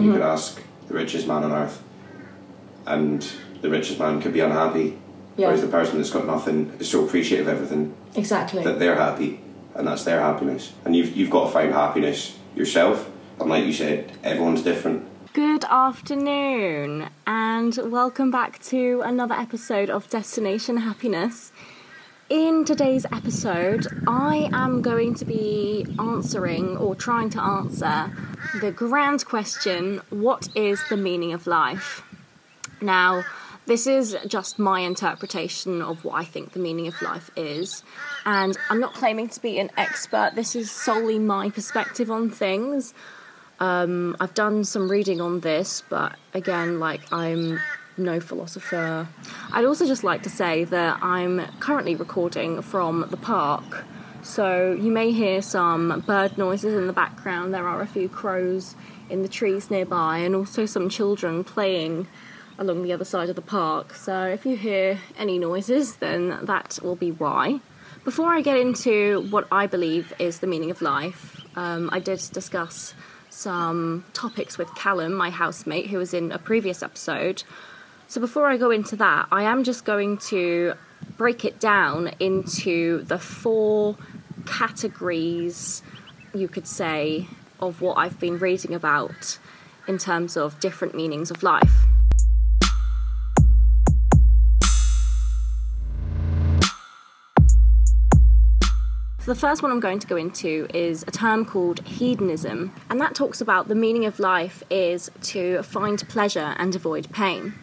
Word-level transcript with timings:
and 0.00 0.06
you 0.06 0.12
could 0.12 0.22
mm-hmm. 0.22 0.32
ask 0.32 0.62
the 0.88 0.94
richest 0.94 1.28
man 1.28 1.44
on 1.44 1.52
earth, 1.52 1.82
and 2.86 3.26
the 3.60 3.68
richest 3.70 3.98
man 3.98 4.20
could 4.20 4.32
be 4.32 4.40
unhappy, 4.40 4.98
Yeah. 5.36 5.48
whereas 5.48 5.60
the 5.60 5.68
person 5.68 5.98
that's 5.98 6.10
got 6.10 6.26
nothing 6.26 6.72
is 6.78 6.88
so 6.88 7.04
appreciative 7.04 7.46
of 7.46 7.54
everything 7.54 7.94
Exactly. 8.16 8.64
that 8.64 8.78
they're 8.78 8.96
happy, 8.96 9.40
and 9.74 9.86
that's 9.86 10.04
their 10.04 10.20
happiness. 10.20 10.72
And 10.84 10.96
you've 10.96 11.14
you've 11.16 11.30
got 11.30 11.46
to 11.46 11.50
find 11.52 11.72
happiness 11.72 12.36
yourself. 12.56 13.08
And 13.38 13.48
like 13.48 13.64
you 13.64 13.72
said, 13.72 14.12
everyone's 14.22 14.62
different. 14.62 15.06
Good 15.32 15.64
afternoon, 15.64 17.08
and 17.26 17.78
welcome 17.84 18.30
back 18.30 18.58
to 18.64 19.02
another 19.04 19.34
episode 19.34 19.88
of 19.88 20.08
Destination 20.08 20.78
Happiness. 20.78 21.52
In 22.30 22.64
today's 22.64 23.04
episode, 23.06 23.88
I 24.06 24.48
am 24.52 24.82
going 24.82 25.16
to 25.16 25.24
be 25.24 25.84
answering 25.98 26.76
or 26.76 26.94
trying 26.94 27.28
to 27.30 27.42
answer 27.42 28.08
the 28.60 28.70
grand 28.70 29.26
question 29.26 30.00
what 30.10 30.48
is 30.54 30.80
the 30.88 30.96
meaning 30.96 31.32
of 31.32 31.48
life? 31.48 32.04
Now, 32.80 33.24
this 33.66 33.88
is 33.88 34.16
just 34.28 34.60
my 34.60 34.78
interpretation 34.78 35.82
of 35.82 36.04
what 36.04 36.14
I 36.14 36.24
think 36.24 36.52
the 36.52 36.60
meaning 36.60 36.86
of 36.86 37.02
life 37.02 37.32
is, 37.34 37.82
and 38.24 38.56
I'm 38.68 38.78
not 38.78 38.94
claiming 38.94 39.28
to 39.30 39.42
be 39.42 39.58
an 39.58 39.72
expert, 39.76 40.34
this 40.36 40.54
is 40.54 40.70
solely 40.70 41.18
my 41.18 41.50
perspective 41.50 42.12
on 42.12 42.30
things. 42.30 42.94
Um, 43.58 44.16
I've 44.20 44.34
done 44.34 44.62
some 44.62 44.88
reading 44.88 45.20
on 45.20 45.40
this, 45.40 45.82
but 45.88 46.14
again, 46.32 46.78
like 46.78 47.12
I'm 47.12 47.58
no 48.00 48.20
philosopher. 48.20 49.08
I'd 49.52 49.64
also 49.64 49.86
just 49.86 50.02
like 50.04 50.22
to 50.24 50.30
say 50.30 50.64
that 50.64 50.98
I'm 51.02 51.46
currently 51.60 51.94
recording 51.94 52.62
from 52.62 53.06
the 53.10 53.16
park, 53.16 53.84
so 54.22 54.72
you 54.72 54.90
may 54.90 55.12
hear 55.12 55.42
some 55.42 56.00
bird 56.06 56.36
noises 56.36 56.74
in 56.74 56.86
the 56.86 56.92
background. 56.92 57.54
There 57.54 57.66
are 57.66 57.80
a 57.80 57.86
few 57.86 58.08
crows 58.08 58.74
in 59.08 59.22
the 59.22 59.28
trees 59.28 59.70
nearby, 59.70 60.18
and 60.18 60.34
also 60.34 60.66
some 60.66 60.88
children 60.88 61.44
playing 61.44 62.06
along 62.58 62.82
the 62.82 62.92
other 62.92 63.04
side 63.04 63.30
of 63.30 63.36
the 63.36 63.42
park. 63.42 63.94
So 63.94 64.26
if 64.26 64.44
you 64.44 64.56
hear 64.56 64.98
any 65.16 65.38
noises, 65.38 65.96
then 65.96 66.38
that 66.42 66.78
will 66.82 66.96
be 66.96 67.10
why. 67.10 67.60
Before 68.04 68.28
I 68.28 68.40
get 68.40 68.56
into 68.56 69.26
what 69.30 69.46
I 69.50 69.66
believe 69.66 70.12
is 70.18 70.40
the 70.40 70.46
meaning 70.46 70.70
of 70.70 70.80
life, 70.80 71.40
um, 71.56 71.90
I 71.92 71.98
did 71.98 72.20
discuss 72.32 72.94
some 73.30 74.04
topics 74.12 74.58
with 74.58 74.74
Callum, 74.74 75.12
my 75.14 75.30
housemate, 75.30 75.86
who 75.86 75.98
was 75.98 76.12
in 76.12 76.32
a 76.32 76.38
previous 76.38 76.82
episode. 76.82 77.42
So 78.10 78.20
before 78.20 78.46
I 78.46 78.56
go 78.56 78.72
into 78.72 78.96
that, 78.96 79.28
I 79.30 79.44
am 79.44 79.62
just 79.62 79.84
going 79.84 80.18
to 80.30 80.74
break 81.16 81.44
it 81.44 81.60
down 81.60 82.10
into 82.18 83.04
the 83.04 83.20
four 83.20 83.96
categories, 84.46 85.84
you 86.34 86.48
could 86.48 86.66
say, 86.66 87.28
of 87.60 87.80
what 87.80 87.98
I've 87.98 88.18
been 88.18 88.36
reading 88.40 88.74
about 88.74 89.38
in 89.86 89.96
terms 89.96 90.36
of 90.36 90.58
different 90.58 90.96
meanings 90.96 91.30
of 91.30 91.44
life. 91.44 91.72
So 99.20 99.26
the 99.26 99.36
first 99.36 99.62
one 99.62 99.70
I'm 99.70 99.78
going 99.78 100.00
to 100.00 100.08
go 100.08 100.16
into 100.16 100.66
is 100.74 101.04
a 101.04 101.12
term 101.12 101.44
called 101.44 101.86
hedonism, 101.86 102.72
and 102.90 103.00
that 103.00 103.14
talks 103.14 103.40
about 103.40 103.68
the 103.68 103.76
meaning 103.76 104.04
of 104.04 104.18
life 104.18 104.64
is 104.68 105.12
to 105.22 105.62
find 105.62 106.02
pleasure 106.08 106.56
and 106.58 106.74
avoid 106.74 107.08
pain. 107.12 107.54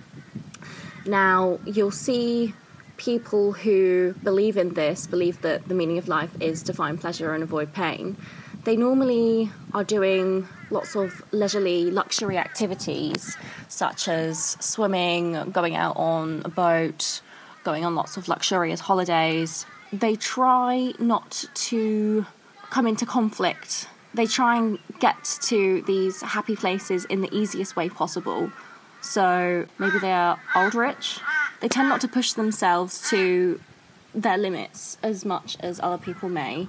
Now, 1.07 1.59
you'll 1.65 1.91
see 1.91 2.53
people 2.97 3.53
who 3.53 4.13
believe 4.23 4.57
in 4.57 4.73
this, 4.73 5.07
believe 5.07 5.41
that 5.41 5.67
the 5.67 5.75
meaning 5.75 5.97
of 5.97 6.07
life 6.07 6.31
is 6.41 6.63
to 6.63 6.73
find 6.73 6.99
pleasure 6.99 7.33
and 7.33 7.43
avoid 7.43 7.73
pain. 7.73 8.17
They 8.65 8.75
normally 8.75 9.51
are 9.73 9.83
doing 9.83 10.47
lots 10.71 10.95
of 10.95 11.23
leisurely 11.31 11.89
luxury 11.89 12.37
activities, 12.37 13.37
such 13.69 14.09
as 14.09 14.57
swimming, 14.59 15.51
going 15.51 15.75
out 15.75 15.95
on 15.95 16.41
a 16.43 16.49
boat, 16.49 17.21
going 17.63 17.85
on 17.85 17.95
lots 17.95 18.17
of 18.17 18.27
luxurious 18.27 18.81
holidays. 18.81 19.65
They 19.93 20.15
try 20.15 20.93
not 20.99 21.45
to 21.53 22.25
come 22.69 22.87
into 22.87 23.05
conflict. 23.05 23.87
They 24.13 24.25
try 24.25 24.57
and 24.57 24.79
get 24.99 25.23
to 25.43 25.81
these 25.83 26.21
happy 26.21 26.55
places 26.55 27.05
in 27.05 27.21
the 27.21 27.33
easiest 27.33 27.75
way 27.75 27.87
possible. 27.87 28.51
So 29.07 29.65
maybe 29.79 29.99
they 29.99 30.11
are 30.11 30.37
old 30.53 30.75
rich. 30.75 31.19
They 31.61 31.69
tend 31.69 31.87
not 31.87 32.01
to 32.01 32.09
push 32.09 32.33
themselves 32.33 33.09
to 33.09 33.61
their 34.13 34.37
limits 34.37 34.97
as 35.01 35.23
much 35.23 35.55
as 35.61 35.79
other 35.79 35.97
people 35.97 36.27
may. 36.27 36.67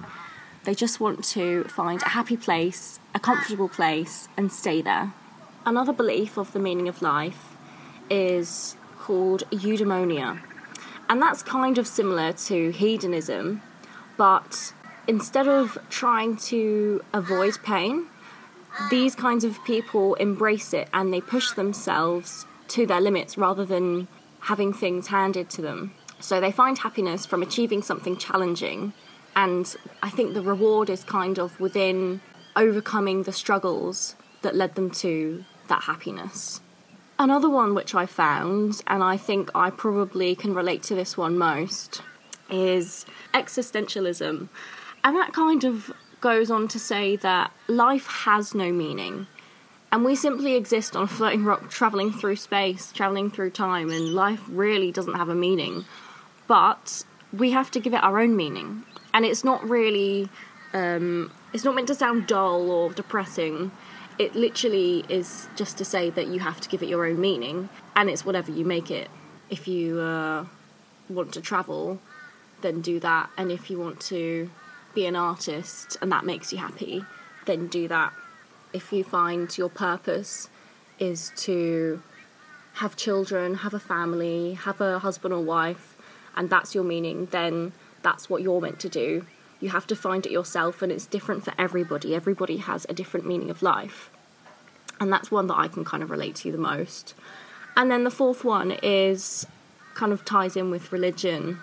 They 0.63 0.73
just 0.73 1.01
want 1.01 1.25
to 1.25 1.65
find 1.65 2.01
a 2.01 2.09
happy 2.09 2.37
place, 2.37 2.99
a 3.13 3.19
comfortable 3.19 3.67
place, 3.67 4.29
and 4.37 4.53
stay 4.53 4.81
there. 4.81 5.13
Another 5.65 5.91
belief 5.91 6.37
of 6.37 6.53
the 6.53 6.59
meaning 6.59 6.87
of 6.87 7.01
life 7.01 7.57
is 8.09 8.77
called 8.97 9.43
eudaimonia. 9.51 10.39
And 11.09 11.21
that's 11.21 11.43
kind 11.43 11.77
of 11.77 11.87
similar 11.87 12.31
to 12.33 12.71
hedonism, 12.71 13.61
but 14.15 14.73
instead 15.07 15.47
of 15.47 15.77
trying 15.89 16.37
to 16.37 17.03
avoid 17.13 17.57
pain, 17.63 18.07
these 18.89 19.15
kinds 19.15 19.43
of 19.43 19.63
people 19.63 20.15
embrace 20.15 20.73
it 20.73 20.89
and 20.93 21.13
they 21.13 21.21
push 21.21 21.51
themselves 21.51 22.45
to 22.69 22.85
their 22.85 23.01
limits 23.01 23.37
rather 23.37 23.65
than 23.65 24.07
having 24.41 24.73
things 24.73 25.07
handed 25.07 25.49
to 25.51 25.61
them. 25.61 25.93
So 26.19 26.39
they 26.39 26.51
find 26.51 26.77
happiness 26.77 27.25
from 27.25 27.41
achieving 27.41 27.81
something 27.81 28.17
challenging, 28.17 28.93
and 29.35 29.73
I 30.03 30.09
think 30.09 30.33
the 30.33 30.41
reward 30.41 30.89
is 30.89 31.03
kind 31.03 31.39
of 31.39 31.57
within 31.59 32.21
overcoming 32.55 33.23
the 33.23 33.31
struggles 33.31 34.15
that 34.41 34.55
led 34.55 34.75
them 34.75 34.91
to 34.91 35.45
that 35.67 35.83
happiness. 35.83 36.61
Another 37.17 37.49
one 37.49 37.73
which 37.73 37.95
I 37.95 38.05
found, 38.05 38.81
and 38.87 39.03
I 39.03 39.17
think 39.17 39.51
I 39.53 39.69
probably 39.69 40.35
can 40.35 40.53
relate 40.53 40.83
to 40.83 40.95
this 40.95 41.17
one 41.17 41.37
most, 41.37 42.01
is 42.49 43.05
existentialism. 43.33 44.49
And 45.03 45.15
that 45.15 45.33
kind 45.33 45.63
of 45.63 45.91
goes 46.21 46.51
on 46.51 46.67
to 46.69 46.79
say 46.79 47.15
that 47.17 47.51
life 47.67 48.05
has 48.07 48.53
no 48.53 48.71
meaning. 48.71 49.27
And 49.91 50.05
we 50.05 50.15
simply 50.15 50.55
exist 50.55 50.95
on 50.95 51.03
a 51.03 51.07
floating 51.07 51.45
rock, 51.45 51.69
traveling 51.69 52.11
through 52.11 52.35
space, 52.35 52.91
traveling 52.91 53.31
through 53.31 53.51
time, 53.51 53.89
and 53.89 54.13
life 54.13 54.41
really 54.47 54.91
doesn't 54.91 55.15
have 55.15 55.29
a 55.29 55.35
meaning. 55.35 55.85
But 56.47 57.03
we 57.33 57.51
have 57.51 57.71
to 57.71 57.79
give 57.79 57.93
it 57.93 58.03
our 58.03 58.19
own 58.19 58.35
meaning. 58.35 58.83
And 59.13 59.25
it's 59.25 59.43
not 59.43 59.67
really, 59.67 60.29
um, 60.73 61.31
it's 61.53 61.63
not 61.63 61.73
meant 61.73 61.87
to 61.87 61.95
sound 61.95 62.27
dull 62.27 62.69
or 62.69 62.93
depressing. 62.93 63.71
It 64.19 64.35
literally 64.35 65.05
is 65.09 65.47
just 65.55 65.77
to 65.77 65.85
say 65.85 66.11
that 66.11 66.27
you 66.27 66.39
have 66.39 66.61
to 66.61 66.69
give 66.69 66.83
it 66.83 66.89
your 66.89 67.07
own 67.07 67.19
meaning, 67.19 67.69
and 67.95 68.09
it's 68.09 68.23
whatever 68.25 68.51
you 68.51 68.65
make 68.65 68.91
it. 68.91 69.09
If 69.49 69.67
you 69.67 69.99
uh, 69.99 70.45
want 71.09 71.33
to 71.33 71.41
travel, 71.41 71.99
then 72.61 72.81
do 72.81 72.99
that. 72.99 73.31
And 73.37 73.51
if 73.51 73.71
you 73.71 73.79
want 73.79 73.99
to 74.01 74.51
be 74.93 75.05
an 75.05 75.15
artist 75.15 75.97
and 76.01 76.11
that 76.11 76.25
makes 76.25 76.51
you 76.51 76.59
happy, 76.59 77.05
then 77.45 77.67
do 77.67 77.87
that. 77.87 78.13
If 78.73 78.91
you 78.93 79.03
find 79.03 79.55
your 79.57 79.69
purpose 79.69 80.49
is 80.99 81.31
to 81.37 82.01
have 82.73 82.95
children, 82.95 83.55
have 83.55 83.73
a 83.73 83.79
family, 83.79 84.53
have 84.53 84.79
a 84.79 84.99
husband 84.99 85.33
or 85.33 85.41
wife, 85.41 85.97
and 86.35 86.49
that's 86.49 86.75
your 86.75 86.83
meaning, 86.83 87.27
then 87.31 87.73
that's 88.03 88.29
what 88.29 88.41
you're 88.41 88.61
meant 88.61 88.79
to 88.81 88.89
do. 88.89 89.25
You 89.59 89.69
have 89.69 89.87
to 89.87 89.95
find 89.95 90.25
it 90.25 90.31
yourself, 90.31 90.81
and 90.81 90.91
it's 90.91 91.05
different 91.05 91.43
for 91.43 91.53
everybody. 91.57 92.15
Everybody 92.15 92.57
has 92.57 92.85
a 92.87 92.93
different 92.93 93.25
meaning 93.25 93.49
of 93.49 93.61
life. 93.61 94.09
And 94.99 95.11
that's 95.11 95.31
one 95.31 95.47
that 95.47 95.57
I 95.57 95.67
can 95.67 95.83
kind 95.83 96.03
of 96.03 96.09
relate 96.09 96.35
to 96.37 96.51
the 96.51 96.57
most. 96.57 97.13
And 97.75 97.91
then 97.91 98.03
the 98.03 98.11
fourth 98.11 98.43
one 98.43 98.71
is 98.83 99.45
kind 99.95 100.13
of 100.13 100.23
ties 100.23 100.55
in 100.55 100.71
with 100.71 100.91
religion. 100.91 101.59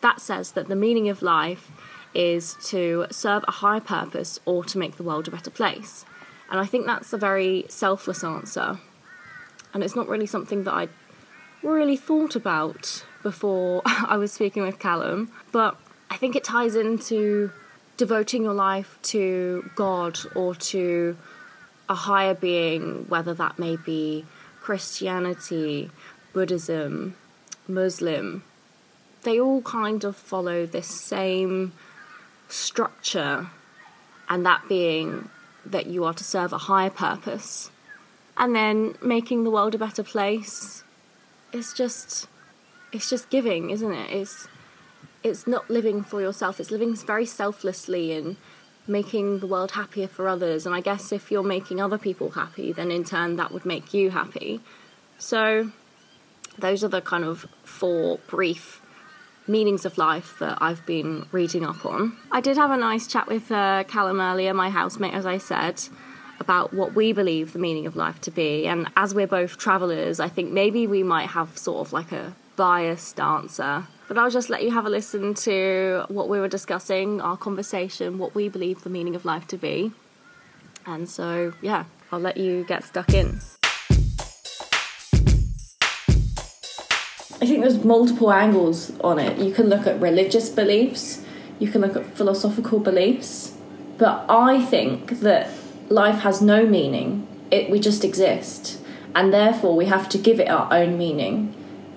That 0.00 0.20
says 0.20 0.52
that 0.52 0.68
the 0.68 0.76
meaning 0.76 1.08
of 1.08 1.22
life 1.22 1.70
is 2.14 2.56
to 2.66 3.06
serve 3.10 3.44
a 3.48 3.52
higher 3.52 3.80
purpose 3.80 4.40
or 4.44 4.64
to 4.64 4.78
make 4.78 4.96
the 4.96 5.02
world 5.02 5.28
a 5.28 5.30
better 5.30 5.50
place. 5.50 6.04
And 6.50 6.60
I 6.60 6.66
think 6.66 6.86
that's 6.86 7.12
a 7.12 7.18
very 7.18 7.64
selfless 7.68 8.22
answer. 8.22 8.78
And 9.72 9.82
it's 9.82 9.96
not 9.96 10.08
really 10.08 10.26
something 10.26 10.64
that 10.64 10.74
I 10.74 10.88
really 11.62 11.96
thought 11.96 12.36
about 12.36 13.04
before 13.22 13.82
I 13.86 14.16
was 14.16 14.32
speaking 14.32 14.62
with 14.62 14.78
Callum, 14.78 15.32
but 15.50 15.76
I 16.10 16.16
think 16.16 16.36
it 16.36 16.44
ties 16.44 16.76
into 16.76 17.50
devoting 17.96 18.44
your 18.44 18.54
life 18.54 18.98
to 19.02 19.68
God 19.74 20.18
or 20.34 20.54
to 20.54 21.16
a 21.88 21.94
higher 21.94 22.34
being, 22.34 23.06
whether 23.08 23.34
that 23.34 23.58
may 23.58 23.76
be 23.76 24.24
Christianity, 24.60 25.90
Buddhism, 26.32 27.16
Muslim. 27.66 28.42
They 29.22 29.40
all 29.40 29.62
kind 29.62 30.04
of 30.04 30.16
follow 30.16 30.66
this 30.66 30.86
same 30.86 31.72
structure, 32.54 33.48
and 34.28 34.46
that 34.46 34.62
being 34.68 35.28
that 35.66 35.86
you 35.86 36.04
are 36.04 36.14
to 36.14 36.24
serve 36.24 36.52
a 36.52 36.58
higher 36.58 36.90
purpose. 36.90 37.70
And 38.36 38.54
then 38.54 38.96
making 39.02 39.44
the 39.44 39.50
world 39.50 39.74
a 39.74 39.78
better 39.78 40.02
place 40.02 40.82
is 41.52 41.72
just 41.72 42.28
it's 42.92 43.10
just 43.10 43.30
giving, 43.30 43.70
isn't 43.70 43.92
it? 43.92 44.10
It's 44.10 44.48
it's 45.22 45.46
not 45.46 45.68
living 45.70 46.02
for 46.02 46.20
yourself. 46.20 46.60
It's 46.60 46.70
living 46.70 46.94
very 46.94 47.26
selflessly 47.26 48.12
and 48.12 48.36
making 48.86 49.38
the 49.38 49.46
world 49.46 49.72
happier 49.72 50.06
for 50.06 50.28
others. 50.28 50.66
And 50.66 50.74
I 50.74 50.80
guess 50.80 51.12
if 51.12 51.30
you're 51.30 51.42
making 51.42 51.80
other 51.80 51.98
people 51.98 52.30
happy, 52.30 52.72
then 52.72 52.90
in 52.90 53.04
turn 53.04 53.36
that 53.36 53.50
would 53.50 53.64
make 53.64 53.94
you 53.94 54.10
happy. 54.10 54.60
So 55.18 55.70
those 56.58 56.84
are 56.84 56.88
the 56.88 57.00
kind 57.00 57.24
of 57.24 57.46
four 57.62 58.18
brief 58.26 58.82
meanings 59.46 59.84
of 59.84 59.98
life 59.98 60.38
that 60.38 60.58
I've 60.60 60.84
been 60.86 61.26
reading 61.32 61.64
up 61.64 61.84
on. 61.84 62.16
I 62.32 62.40
did 62.40 62.56
have 62.56 62.70
a 62.70 62.76
nice 62.76 63.06
chat 63.06 63.26
with 63.26 63.50
uh, 63.50 63.84
Callum 63.84 64.20
earlier, 64.20 64.54
my 64.54 64.70
housemate, 64.70 65.14
as 65.14 65.26
I 65.26 65.38
said, 65.38 65.82
about 66.40 66.72
what 66.72 66.94
we 66.94 67.12
believe 67.12 67.52
the 67.52 67.58
meaning 67.58 67.86
of 67.86 67.96
life 67.96 68.20
to 68.22 68.30
be. 68.30 68.66
And 68.66 68.88
as 68.96 69.14
we're 69.14 69.26
both 69.26 69.58
travellers, 69.58 70.20
I 70.20 70.28
think 70.28 70.50
maybe 70.50 70.86
we 70.86 71.02
might 71.02 71.28
have 71.30 71.56
sort 71.58 71.86
of 71.86 71.92
like 71.92 72.12
a 72.12 72.34
biased 72.56 73.20
answer. 73.20 73.86
But 74.08 74.18
I'll 74.18 74.30
just 74.30 74.50
let 74.50 74.62
you 74.62 74.70
have 74.70 74.86
a 74.86 74.90
listen 74.90 75.34
to 75.34 76.04
what 76.08 76.28
we 76.28 76.38
were 76.38 76.48
discussing, 76.48 77.20
our 77.20 77.36
conversation, 77.36 78.18
what 78.18 78.34
we 78.34 78.48
believe 78.48 78.82
the 78.82 78.90
meaning 78.90 79.14
of 79.14 79.24
life 79.24 79.46
to 79.48 79.56
be. 79.56 79.92
And 80.86 81.08
so, 81.08 81.54
yeah, 81.62 81.84
I'll 82.12 82.20
let 82.20 82.36
you 82.36 82.64
get 82.64 82.84
stuck 82.84 83.14
in. 83.14 83.40
I 87.44 87.46
think 87.46 87.60
there's 87.60 87.84
multiple 87.84 88.32
angles 88.32 88.98
on 89.00 89.18
it. 89.18 89.38
You 89.38 89.52
can 89.52 89.68
look 89.68 89.86
at 89.86 90.00
religious 90.00 90.48
beliefs, 90.48 91.22
you 91.58 91.70
can 91.70 91.82
look 91.82 91.94
at 91.94 92.06
philosophical 92.16 92.78
beliefs, 92.78 93.54
but 93.98 94.24
I 94.30 94.64
think 94.64 95.20
that 95.20 95.50
life 95.90 96.20
has 96.20 96.40
no 96.40 96.64
meaning. 96.64 97.26
It 97.50 97.68
we 97.68 97.80
just 97.80 98.02
exist, 98.02 98.80
and 99.14 99.30
therefore 99.30 99.76
we 99.76 99.84
have 99.84 100.08
to 100.08 100.16
give 100.16 100.40
it 100.40 100.48
our 100.48 100.72
own 100.72 100.96
meaning 100.96 101.54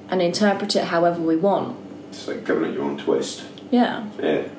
and 0.10 0.22
interpret 0.22 0.76
it 0.76 0.84
however 0.84 1.22
we 1.22 1.38
want. 1.38 1.78
It's 2.10 2.28
like 2.28 2.46
giving 2.46 2.66
it 2.66 2.74
your 2.74 2.84
own 2.84 2.98
twist. 2.98 3.46
Yeah. 3.72 4.06
Yeah. 4.22 4.50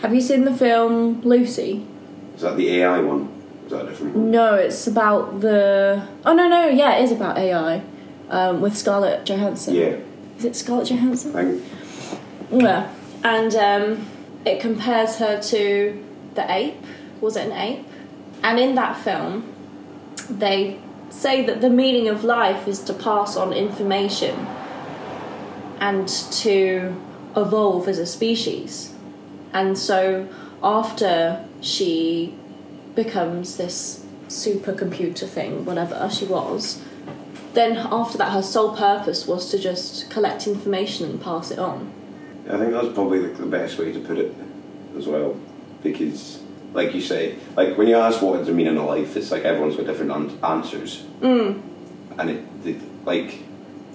Have 0.00 0.14
you 0.14 0.22
seen 0.22 0.46
the 0.46 0.54
film 0.54 1.20
Lucy? 1.20 1.84
Is 2.36 2.40
that 2.40 2.56
the 2.56 2.80
AI 2.80 3.00
one? 3.00 3.28
Is 3.66 3.70
that 3.70 3.84
a 3.84 3.90
different 3.90 4.14
one? 4.14 4.30
No, 4.30 4.54
it's 4.54 4.86
about 4.86 5.40
the. 5.42 6.08
Oh 6.24 6.32
no, 6.32 6.48
no, 6.48 6.68
yeah, 6.68 6.96
it 6.96 7.04
is 7.04 7.12
about 7.12 7.36
AI 7.36 7.82
um, 8.30 8.62
with 8.62 8.74
Scarlett 8.74 9.26
Johansson. 9.26 9.74
Yeah. 9.74 9.96
Is 10.38 10.44
it 10.44 10.56
Scarlett 10.56 10.90
Johansson? 10.90 11.32
Think 11.32 12.62
Yeah, 12.62 12.92
and 13.24 13.54
um, 13.54 14.06
it 14.44 14.60
compares 14.60 15.16
her 15.16 15.40
to 15.40 16.04
the 16.34 16.52
ape. 16.52 16.76
Was 17.20 17.36
it 17.36 17.46
an 17.46 17.52
ape? 17.52 17.86
And 18.42 18.58
in 18.58 18.74
that 18.74 18.98
film, 18.98 19.52
they 20.28 20.78
say 21.08 21.44
that 21.46 21.60
the 21.60 21.70
meaning 21.70 22.08
of 22.08 22.24
life 22.24 22.68
is 22.68 22.80
to 22.80 22.92
pass 22.92 23.36
on 23.36 23.52
information 23.52 24.46
and 25.80 26.08
to 26.08 26.94
evolve 27.36 27.88
as 27.88 27.98
a 27.98 28.06
species. 28.06 28.94
And 29.52 29.78
so, 29.78 30.28
after 30.62 31.44
she 31.60 32.34
becomes 32.94 33.56
this 33.56 34.04
supercomputer 34.28 35.28
thing, 35.28 35.64
whatever 35.64 36.08
she 36.10 36.24
was, 36.24 36.82
then 37.56 37.76
after 37.76 38.16
that, 38.18 38.30
her 38.32 38.42
sole 38.42 38.76
purpose 38.76 39.26
was 39.26 39.50
to 39.50 39.58
just 39.58 40.08
collect 40.10 40.46
information 40.46 41.10
and 41.10 41.20
pass 41.20 41.50
it 41.50 41.58
on. 41.58 41.92
I 42.48 42.56
think 42.58 42.70
that's 42.72 42.92
probably 42.94 43.20
the, 43.20 43.28
the 43.28 43.46
best 43.46 43.78
way 43.78 43.92
to 43.92 43.98
put 43.98 44.18
it 44.18 44.32
as 44.96 45.06
well, 45.08 45.36
because 45.82 46.40
like 46.72 46.94
you 46.94 47.00
say, 47.00 47.36
like 47.56 47.76
when 47.76 47.88
you 47.88 47.96
ask 47.96 48.22
what 48.22 48.38
is 48.40 48.46
the 48.46 48.52
meaning 48.52 48.76
of 48.76 48.84
life, 48.84 49.16
it's 49.16 49.30
like 49.32 49.42
everyone's 49.44 49.76
got 49.76 49.86
different 49.86 50.12
an- 50.12 50.38
answers, 50.44 51.02
Mm. 51.20 51.60
and 52.18 52.30
it 52.30 52.62
the, 52.64 52.76
like 53.04 53.42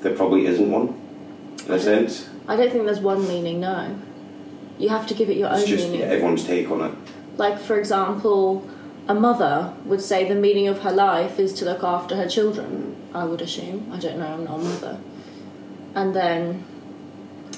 there 0.01 0.15
probably 0.15 0.47
isn't 0.47 0.69
one 0.71 0.99
in 1.67 1.71
a 1.73 1.79
sense. 1.79 2.27
I 2.47 2.55
don't 2.57 2.71
think 2.71 2.85
there's 2.85 2.99
one 2.99 3.25
meaning, 3.27 3.59
no. 3.61 3.95
You 4.79 4.89
have 4.89 5.05
to 5.07 5.13
give 5.13 5.29
it 5.29 5.37
your 5.37 5.49
It's 5.53 5.61
own 5.61 5.67
just 5.67 5.87
meaning. 5.89 6.01
everyone's 6.01 6.43
take 6.43 6.69
on 6.71 6.81
it. 6.81 6.93
Like, 7.37 7.59
for 7.59 7.77
example, 7.79 8.67
a 9.07 9.13
mother 9.13 9.73
would 9.85 10.01
say 10.01 10.27
the 10.27 10.35
meaning 10.35 10.67
of 10.67 10.79
her 10.79 10.91
life 10.91 11.39
is 11.39 11.53
to 11.59 11.65
look 11.65 11.83
after 11.83 12.15
her 12.15 12.27
children, 12.27 12.90
I 13.13 13.25
would 13.25 13.41
assume. 13.41 13.89
I 13.91 13.99
don't 13.99 14.19
know, 14.19 14.27
I'm 14.27 14.43
not 14.45 14.59
a 14.59 14.63
mother. 14.63 14.99
And 15.95 16.15
then 16.15 16.65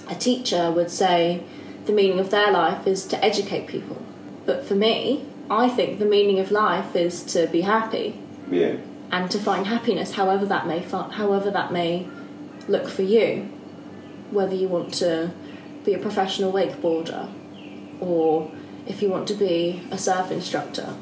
a 0.10 0.16
teacher 0.16 0.72
would 0.72 0.90
say 0.90 1.44
the 1.86 1.94
meaning 1.94 2.20
of 2.20 2.32
their 2.32 2.52
life 2.52 2.88
is 2.88 3.06
to 3.08 3.24
educate 3.24 3.68
people. 3.68 4.02
But 4.46 4.66
for 4.66 4.76
me, 4.76 5.26
I 5.50 5.70
think 5.70 6.00
the 6.00 6.06
meaning 6.06 6.40
of 6.40 6.52
life 6.52 6.96
is 6.96 7.24
to 7.34 7.48
be 7.48 7.62
happy 7.62 8.20
Yeah, 8.50 8.78
and 9.12 9.30
to 9.32 9.38
find 9.38 9.68
happiness 9.68 10.14
however 10.14 10.46
that 10.46 10.66
may 10.66 10.80
however 10.80 11.52
that 11.52 11.72
may 11.72 12.08
look 12.68 12.88
for 12.88 13.04
you 13.04 13.50
whether 14.32 14.56
you 14.56 14.68
want 14.68 14.94
to 14.96 15.32
be 15.84 15.94
a 15.94 16.00
professional 16.00 16.52
wakeboarder 16.52 17.30
or 18.00 18.52
if 18.88 19.02
you 19.02 19.10
want 19.10 19.28
to 19.28 19.34
be 19.34 19.82
a 19.92 19.98
surf 19.98 20.32
instructor 20.32 20.96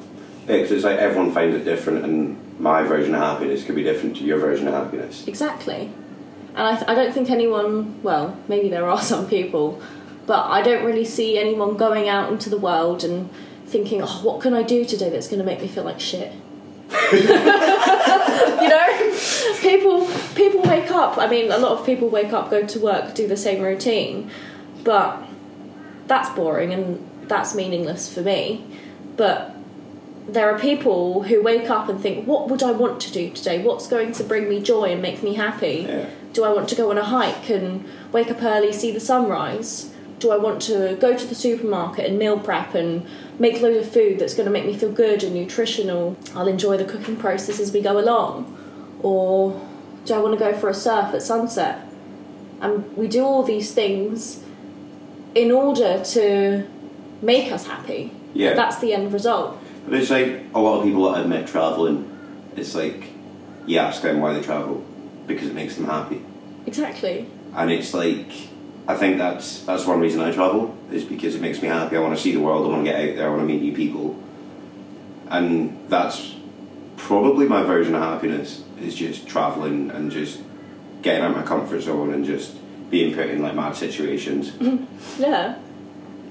yeah 0.48 0.60
'cause 0.60 0.72
it's 0.72 0.84
like 0.84 0.98
everyone 0.98 1.32
finds 1.32 1.56
it 1.56 1.64
different, 1.66 2.04
and 2.06 2.38
my 2.60 2.84
version 2.84 3.14
of 3.16 3.22
happiness 3.22 3.64
could 3.64 3.76
be 3.76 3.84
different 3.84 4.16
to 4.18 4.24
your 4.24 4.38
version 4.40 4.68
of 4.68 4.74
happiness. 4.74 5.28
exactly. 5.28 5.92
And 6.54 6.68
I, 6.68 6.76
th- 6.76 6.90
I 6.90 6.96
don't 6.96 7.14
think 7.14 7.30
anyone 7.30 8.02
well 8.04 8.36
maybe 8.50 8.68
there 8.70 8.86
are 8.88 9.02
some 9.12 9.26
people 9.28 9.82
but 10.28 10.46
i 10.48 10.62
don't 10.62 10.84
really 10.86 11.06
see 11.06 11.38
anyone 11.40 11.78
going 11.78 12.08
out 12.10 12.32
into 12.32 12.50
the 12.50 12.58
world 12.58 13.04
and 13.06 13.30
thinking 13.66 14.02
oh 14.04 14.20
what 14.22 14.42
can 14.42 14.54
i 14.54 14.62
do 14.62 14.84
today 14.86 15.10
that's 15.10 15.28
going 15.30 15.40
to 15.40 15.46
make 15.46 15.62
me 15.62 15.68
feel 15.70 15.84
like 15.86 16.00
shit? 16.00 16.32
You 18.62 18.70
know? 18.70 19.18
People 19.62 20.08
people 20.36 20.62
wake 20.64 20.92
up 20.92 21.18
i 21.18 21.28
mean 21.28 21.52
a 21.52 21.58
lot 21.58 21.72
of 21.80 21.86
people 21.86 22.10
wake 22.10 22.34
up 22.34 22.50
go 22.50 22.66
to 22.66 22.80
work 22.80 23.16
do 23.16 23.28
the 23.28 23.38
same 23.38 23.62
routine 23.62 24.30
but 24.84 25.24
that's 26.08 26.30
boring 26.32 26.74
and 26.74 27.08
that's 27.28 27.56
meaningless 27.56 28.14
for 28.14 28.22
me. 28.22 28.66
But 29.16 29.56
there 30.28 30.54
are 30.54 30.60
people 30.60 31.24
who 31.24 31.42
wake 31.42 31.70
up 31.70 31.90
and 31.90 32.00
think 32.00 32.28
what 32.28 32.48
would 32.48 32.64
i 32.64 32.72
want 32.72 33.02
to 33.02 33.12
do 33.12 33.30
today? 33.32 33.62
What's 33.62 33.88
going 33.88 34.12
to 34.14 34.24
bring 34.24 34.48
me 34.50 34.62
joy 34.62 34.86
and 34.92 35.02
make 35.02 35.24
me 35.24 35.34
happy? 35.34 35.86
Yeah. 35.88 36.10
do 36.34 36.44
i 36.44 36.54
want 36.54 36.70
to 36.70 36.76
go 36.76 36.92
on 36.92 36.98
a 36.98 37.04
hike 37.04 37.50
and 37.50 37.86
wake 38.12 38.30
up 38.30 38.42
early 38.42 38.72
see 38.74 38.92
the 38.92 39.00
sunrise? 39.00 39.94
Do 40.20 40.32
i 40.32 40.38
want 40.38 40.62
to 40.64 40.96
go 41.00 41.18
to 41.18 41.26
the 41.26 41.36
supermarket 41.36 42.06
and 42.06 42.20
meal 42.20 42.40
prep 42.40 42.76
and 42.76 43.06
make 43.40 43.62
loads 43.62 43.86
of 43.86 43.92
food 43.92 44.20
that's 44.20 44.34
going 44.34 44.46
to 44.46 44.52
make 44.52 44.66
me 44.66 44.76
feel 44.76 44.92
good 44.92 45.24
and 45.24 45.34
nutritional? 45.34 46.16
I'll 46.36 46.48
enjoy 46.48 46.78
the 46.78 46.86
cooking 46.86 47.18
process 47.18 47.60
as 47.60 47.72
we 47.72 47.82
go 47.82 48.00
along. 48.00 48.58
Or 49.02 49.60
do 50.06 50.14
i 50.14 50.20
want 50.20 50.38
to 50.38 50.40
go 50.40 50.58
for 50.58 50.70
a 50.70 50.74
surf 50.74 51.14
at 51.14 51.24
sunset? 51.24 51.88
And 52.62 52.96
we 52.96 53.08
do 53.08 53.24
all 53.24 53.42
these 53.42 53.74
things 53.74 54.44
in 55.34 55.52
order 55.52 56.04
to 56.04 56.68
make 57.24 57.52
us 57.52 57.66
happy. 57.66 58.14
Yeah. 58.34 58.54
that's 58.54 58.80
the 58.80 58.94
end 58.94 59.12
result 59.12 59.61
But 59.86 59.94
it's 59.96 60.10
like 60.10 60.46
a 60.54 60.60
lot 60.60 60.80
of 60.80 60.86
people 60.86 61.12
that 61.12 61.22
admit 61.22 61.48
traveling. 61.48 62.08
It's 62.56 62.76
like 62.76 63.06
you 63.66 63.78
ask 63.78 64.02
them 64.02 64.20
why 64.20 64.34
they 64.34 64.42
travel 64.42 64.84
because 65.28 65.48
it 65.48 65.54
makes 65.54 65.76
them 65.76 65.86
happy, 65.86 66.22
exactly 66.66 67.28
and 67.56 67.72
it's 67.72 67.94
like 67.94 68.32
I 68.88 68.96
think 68.96 69.18
that's 69.18 69.64
that's 69.64 69.86
one 69.86 70.00
reason 70.00 70.22
I 70.22 70.32
travel 70.32 70.76
is 70.92 71.04
because 71.04 71.36
it 71.36 71.42
makes 71.42 71.62
me 71.62 71.68
happy. 71.68 71.96
I 71.96 72.00
want 72.00 72.16
to 72.16 72.22
see 72.22 72.34
the 72.34 72.40
world. 72.40 72.66
I 72.66 72.70
want 72.70 72.86
to 72.86 72.92
get 72.92 73.10
out 73.10 73.16
there. 73.16 73.28
I 73.28 73.30
want 73.30 73.42
to 73.42 73.46
meet 73.46 73.62
new 73.62 73.74
people, 73.74 74.22
and 75.30 75.78
that's 75.90 76.36
probably 76.98 77.48
my 77.48 77.64
version 77.64 77.96
of 77.96 78.02
happiness 78.02 78.64
is 78.80 78.96
just 78.96 79.28
traveling 79.28 79.92
and 79.92 80.12
just 80.12 80.42
getting 81.02 81.24
out 81.24 81.32
of 81.32 81.38
my 81.38 81.44
comfort 81.44 81.82
zone 81.82 82.14
and 82.14 82.26
just 82.26 82.58
being 82.90 83.14
put 83.14 83.28
in 83.28 83.42
like 83.42 83.56
mad 83.56 83.76
situations. 83.76 84.52
Yeah. 85.20 85.58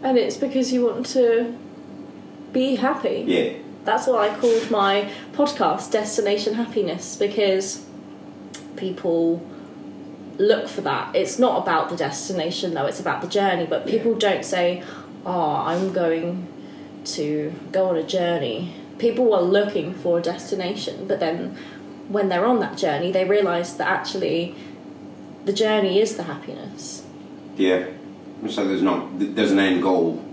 And 0.02 0.16
it's 0.16 0.38
because 0.38 0.73
you 0.73 0.87
want 0.87 1.04
to 1.07 1.57
be 2.52 2.76
happy. 2.76 3.25
Yeah, 3.26 3.52
That's 3.85 4.07
what 4.07 4.28
I 4.28 4.37
called 4.38 4.71
my 4.71 5.11
podcast, 5.33 5.90
Destination 5.90 6.54
Happiness, 6.54 7.16
because 7.16 7.85
people 8.76 9.47
look 10.38 10.69
for 10.69 10.80
that. 10.83 11.14
It's 11.14 11.38
not 11.38 11.62
about 11.62 11.90
the 11.90 11.97
destination 11.97 12.75
though, 12.75 12.87
it's 12.87 13.00
about 13.00 13.21
the 13.21 13.28
journey. 13.28 13.66
But 13.66 13.87
people 13.87 14.14
don't 14.14 14.45
say, 14.45 14.83
Oh, 15.26 15.57
I'm 15.57 15.92
going 15.92 16.49
to 17.04 17.52
go 17.73 17.90
on 17.90 17.97
a 17.97 18.02
journey. 18.02 18.75
People 18.99 19.35
are 19.35 19.42
looking 19.42 19.95
for 19.95 20.19
a 20.19 20.23
destination, 20.23 21.07
but 21.07 21.21
then 21.21 21.57
when 22.09 22.28
they're 22.28 22.45
on 22.47 22.61
that 22.61 22.76
journey, 22.76 23.12
they 23.12 23.25
realise 23.25 23.73
that 23.75 23.87
actually 23.88 24.54
the 25.45 25.52
journey 25.52 26.00
is 26.00 26.16
the 26.16 26.25
happiness. 26.25 27.04
yeah. 27.57 27.87
Like 28.42 28.54
there's 28.54 28.83
not 28.83 29.19
there's 29.19 29.52
an 29.52 29.59
end 29.59 29.83
goal, 29.83 30.25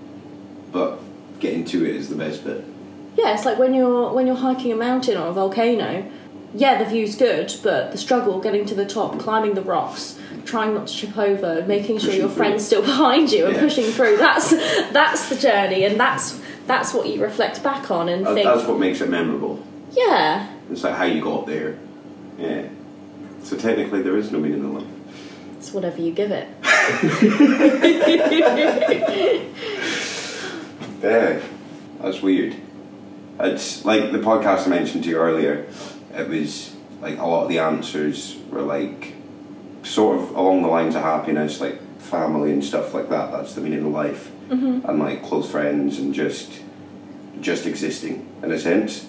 but 0.72 1.00
getting 1.40 1.66
to 1.66 1.86
it 1.86 1.96
is 1.96 2.10
the 2.10 2.16
best 2.16 2.44
bit. 2.44 2.64
Yeah, 3.16 3.34
it's 3.34 3.46
like 3.46 3.58
when 3.58 3.74
you're 3.74 4.12
when 4.14 4.28
you're 4.28 4.36
hiking 4.36 4.72
a 4.72 4.76
mountain 4.76 5.18
or 5.18 5.28
a 5.28 5.34
volcano. 5.34 6.10
Yeah, 6.54 6.82
the 6.82 6.90
view's 6.90 7.16
good, 7.16 7.54
but 7.62 7.92
the 7.92 7.98
struggle 7.98 8.40
getting 8.40 8.66
to 8.68 8.74
the 8.76 8.86
top, 8.86 9.20
climbing 9.20 9.54
the 9.54 9.62
rocks, 9.62 10.18
trying 10.46 10.74
not 10.74 10.88
to 10.88 10.98
trip 10.98 11.18
over, 11.18 11.62
making 11.68 11.98
sure 11.98 12.08
Pushing 12.08 12.20
your 12.22 12.30
through. 12.30 12.38
friend's 12.38 12.66
still 12.66 12.82
behind 12.94 13.32
you 13.34 13.46
and 13.48 13.56
Yeah. 13.56 13.62
pushing 13.62 13.84
through. 13.92 14.18
That's 14.18 14.52
that's 14.92 15.28
the 15.30 15.36
journey, 15.36 15.84
and 15.84 16.00
that's 16.00 16.40
that's 16.68 16.94
what 16.94 17.08
you 17.08 17.22
reflect 17.22 17.62
back 17.64 17.92
on 17.92 18.08
and 18.10 18.26
That- 18.26 18.34
think, 18.34 18.46
That's 18.48 18.66
what 18.68 18.80
makes 18.80 19.02
it 19.02 19.10
memorable. 19.10 19.60
yeah, 19.92 20.48
It's 20.72 20.84
like 20.84 20.96
how 20.96 21.04
you 21.06 21.22
got 21.22 21.46
there. 21.48 21.78
Yeah. 22.40 22.64
So 23.44 23.58
technically, 23.58 24.02
there 24.02 24.18
is 24.18 24.32
no 24.32 24.40
meaning 24.40 24.60
in 24.60 24.74
life. 24.74 24.84
it's 25.58 25.74
whatever 25.74 26.02
you 26.02 26.12
give 26.12 26.32
it. 26.32 26.48
Yeah. 31.02 31.42
That's 32.02 32.22
weird. 32.22 32.56
It's 33.40 33.86
like 33.86 34.12
the 34.12 34.20
podcast 34.20 34.68
I 34.68 34.70
mentioned 34.70 35.04
to 35.06 35.10
you 35.10 35.18
earlier. 35.18 35.68
It 36.14 36.28
was 36.28 36.76
like 37.02 37.18
a 37.18 37.26
lot 37.26 37.44
of 37.44 37.50
the 37.50 37.60
answers 37.60 38.38
were 38.50 38.62
like 38.62 39.14
sort 39.84 40.18
of 40.20 40.32
along 40.32 40.64
the 40.64 40.68
lines 40.68 40.96
of 40.96 41.04
happiness, 41.04 41.62
like 41.62 41.80
family 42.00 42.52
and 42.52 42.64
stuff 42.64 42.94
like 42.94 43.10
that. 43.10 43.32
That's 43.32 43.54
the 43.54 43.62
meaning 43.62 43.86
of 43.86 43.92
life, 43.92 44.32
mm-hmm. 44.50 44.88
and 44.90 45.00
like 45.00 45.24
close 45.24 45.50
friends 45.50 46.00
and 46.00 46.14
just 46.14 46.62
just 47.42 47.66
existing 47.66 48.28
in 48.42 48.52
a 48.52 48.60
sense. 48.60 49.06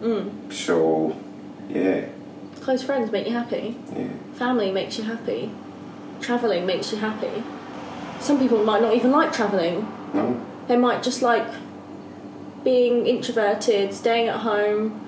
Mm. 0.00 0.52
So, 0.52 1.16
yeah, 1.70 2.06
Close 2.60 2.82
friends 2.82 3.10
make 3.10 3.26
you 3.26 3.32
happy. 3.32 3.76
yeah, 3.96 4.08
Family 4.34 4.70
makes 4.70 4.98
you 4.98 5.04
happy. 5.04 5.50
Travelling 6.20 6.66
makes 6.66 6.92
you 6.92 6.98
happy. 6.98 7.42
Some 8.20 8.38
people 8.38 8.62
might 8.64 8.82
not 8.82 8.94
even 8.94 9.10
like 9.10 9.32
travelling. 9.32 9.80
no, 10.12 10.44
They 10.68 10.76
might 10.76 11.02
just 11.02 11.22
like 11.22 11.46
being 12.64 13.06
introverted, 13.06 13.92
staying 13.92 14.28
at 14.28 14.40
home, 14.40 15.00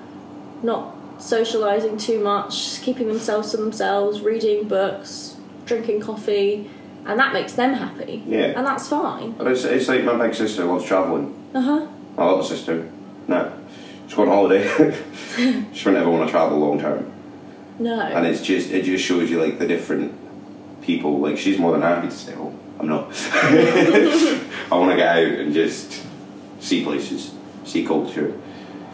not 0.63 0.95
socialising 1.17 1.99
too 2.01 2.19
much, 2.19 2.81
keeping 2.81 3.07
themselves 3.07 3.51
to 3.51 3.57
themselves, 3.57 4.21
reading 4.21 4.67
books, 4.67 5.37
drinking 5.65 6.01
coffee, 6.01 6.69
and 7.05 7.19
that 7.19 7.33
makes 7.33 7.53
them 7.53 7.73
happy. 7.73 8.23
Yeah. 8.25 8.53
And 8.55 8.65
that's 8.65 8.87
fine. 8.89 9.31
but 9.31 9.47
it's 9.47 9.63
it's 9.63 9.87
like 9.87 10.03
my 10.03 10.17
big 10.17 10.35
sister 10.35 10.65
loves 10.65 10.85
traveling. 10.85 11.33
Uh 11.53 11.61
huh. 11.61 11.87
My 12.17 12.25
little 12.25 12.43
sister, 12.43 12.89
no, 13.27 13.53
she's 14.07 14.15
going 14.15 14.29
on 14.29 14.35
holiday. 14.35 14.67
she 15.35 15.85
wouldn't 15.85 15.97
ever 15.97 16.09
want 16.09 16.27
to 16.27 16.31
travel 16.31 16.57
long 16.59 16.79
term. 16.79 17.11
No. 17.77 17.99
and 17.99 18.25
it's 18.25 18.41
just 18.41 18.71
it 18.71 18.83
just 18.83 19.03
shows 19.03 19.29
you 19.29 19.41
like 19.41 19.59
the 19.59 19.67
different 19.67 20.13
people. 20.81 21.19
Like 21.19 21.37
she's 21.37 21.57
more 21.59 21.71
than 21.73 21.81
happy 21.81 22.07
to 22.07 22.13
stay 22.13 22.33
home. 22.33 22.57
I'm 22.79 22.87
not. 22.87 23.09
I 24.71 24.77
want 24.77 24.91
to 24.91 24.97
get 24.97 25.07
out 25.07 25.39
and 25.39 25.53
just 25.53 26.01
see 26.59 26.83
places, 26.83 27.33
see 27.63 27.85
culture. 27.85 28.33